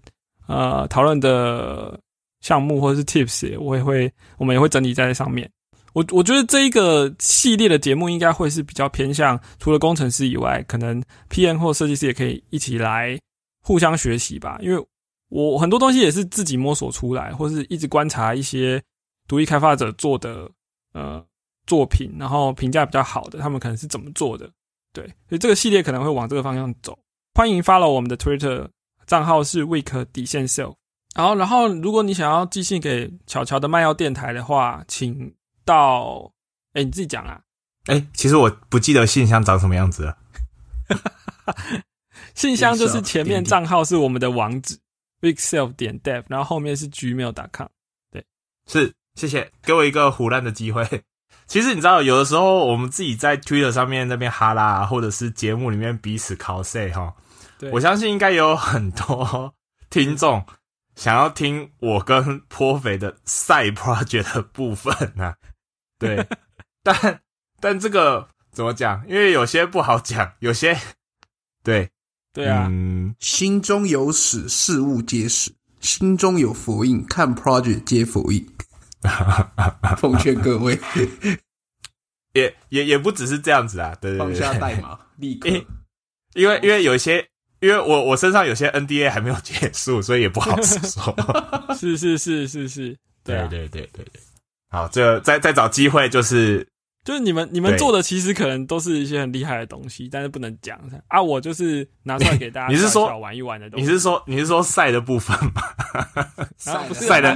[0.47, 1.99] 呃讨论的
[2.41, 5.51] 项目或者是 tips，我也会我们也会整理在上面。
[5.93, 13.19] 我我觉得这一个系列的节目应该会是比较偏向除了工程师以外，可能 PM 或设计师也可以一起来
[13.63, 14.59] 互相学习吧。
[14.61, 14.87] 因为
[15.29, 18.83] 我很多东西也是自己摸索出来，或是一直观察一些。
[19.29, 20.51] 独立开发者做的
[20.93, 21.25] 呃
[21.65, 24.51] 作品，然后评价比较好的，他们可能是怎么做的？
[24.93, 26.99] 对，所以这个系列可能会往这个方向走。
[27.35, 28.67] 欢迎 follow 我们的 Twitter
[29.07, 30.75] 账号是 week 底线 sell。
[31.15, 35.33] 然后，然后如果你想要寄信给巧巧的卖药电台的话，请
[35.71, 36.33] 到
[36.73, 37.41] 哎你自己讲啊。
[37.87, 40.19] 哎，其实我不记得信箱长什么样子了。
[42.35, 44.77] 信箱就是前面账号是我们的网址
[45.21, 47.69] weekself 点 dev，然后后面是 gmail.com。
[48.11, 48.25] 对，
[48.67, 48.93] 是。
[49.17, 50.87] 谢谢，给我一个胡乱的机会。
[51.47, 57.13] 其实你知道，有的时候我们自己在 Twitter 上面那边哈拉，或者是节目里面彼此 cos 哈，
[57.73, 59.53] 我相信应该有很多
[59.91, 60.43] 听众
[60.95, 65.35] 想要听我跟颇肥的赛 project 的部分呢。
[66.01, 66.27] 对，
[66.83, 67.21] 但
[67.61, 69.05] 但这个怎么讲？
[69.07, 70.77] 因为有些不好讲，有些
[71.63, 71.89] 对
[72.33, 72.69] 对啊，
[73.21, 78.45] 心中有屎，事物皆屎；心中有佛印，看 project 皆佛印。
[79.97, 80.79] 奉劝各位，
[82.35, 85.49] 也也也不只是这样子啊，对对对，放下代码，立刻，
[86.35, 87.27] 因为因为有一些
[87.61, 91.75] 因为我我身上有些 NDA 还没有结束，所以也不好说。
[91.75, 94.21] 是是是是是，对对对对对。
[94.71, 96.67] 好，这再再找机会就是。
[97.03, 101.21] 就是你们你们做的其实可能都是一些很厉害的东西，但是不能讲啊。
[101.21, 103.87] 我就是拿出来给大家， 你是说玩一玩的东西？
[103.87, 105.63] 你是说你是说赛的部分吗？
[106.59, 107.35] 赛的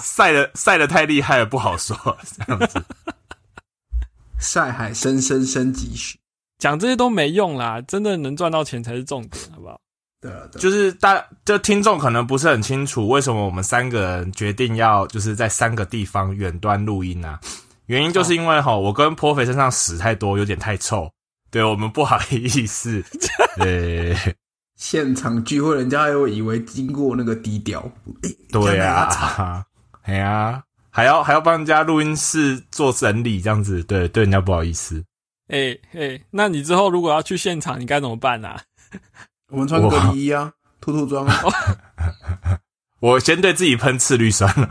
[0.00, 1.96] 赛的赛的太厉害了，不好说。
[2.36, 2.84] 这样子，
[4.40, 6.18] 晒海深深深几许？
[6.58, 9.78] 讲这些都没用啦，真的能赚到钱才是重点，好不好？
[10.50, 17.38] 对，就是大就听众可能不是很清楚，为什么我们三个人决定要就是在三个地方远端录音呢？
[17.86, 21.10] 原因就是因为哈，我跟泼肥身上屎太多，有点太臭，
[21.50, 23.04] 对我们不好意思。
[23.60, 24.16] 对，
[24.76, 27.86] 现场聚会，人家还会以为经过那个低调。
[28.50, 29.62] 对啊，
[30.04, 35.04] 哎呀，还要还要帮人家录音室做整理，这样子，对对，人家不好意思。
[35.48, 38.56] 哎哎，那你之后如果要去现场，你该怎么办呢？
[39.48, 41.42] 我们穿隔离衣啊，兔兔装啊。
[43.00, 44.68] 我先对自己喷次氯酸了。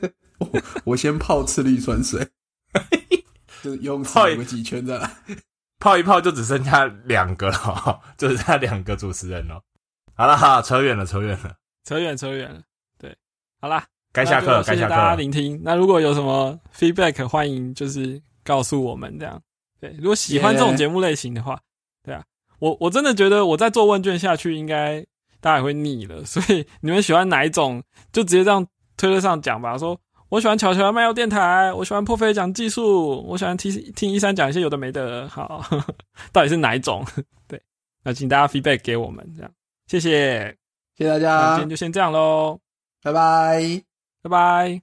[0.84, 2.28] 我先泡次氯酸水，
[3.62, 5.10] 就是用泡个几圈再来，
[5.80, 9.62] 泡一泡就只剩下两个了，就剩下两个主持人了。
[10.14, 12.60] 好了哈，扯远了，扯远了，扯远扯远了。
[12.98, 13.16] 对，
[13.60, 14.90] 好啦，该下课，该下课。
[14.90, 15.60] 大家聆听。
[15.64, 19.40] 那如果有什么 feedback，欢迎就是告诉我们这样。
[19.80, 21.58] 对，如果喜欢这种节目类型的话，
[22.58, 25.04] 我我真的觉得我再做问卷下去，应该
[25.40, 26.24] 大家也会腻了。
[26.24, 27.82] 所以你们喜欢哪一种，
[28.12, 29.98] 就直接这样推特上讲吧，说。
[30.30, 35.26] 我喜欢巧巧的漫游电台，我喜欢破飞讲技术，我喜欢听听一三讲一些有的没的。
[35.26, 35.64] 好，
[36.34, 37.02] 到底是哪一种？
[37.48, 37.58] 对，
[38.04, 39.50] 那请大家 feedback 给我们，这样
[39.86, 40.54] 谢谢，
[40.98, 42.58] 谢谢大家，今天就先这样喽，
[43.02, 43.82] 拜拜，
[44.20, 44.82] 拜拜，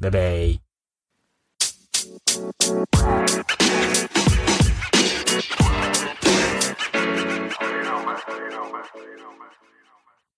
[0.00, 0.60] 拜拜。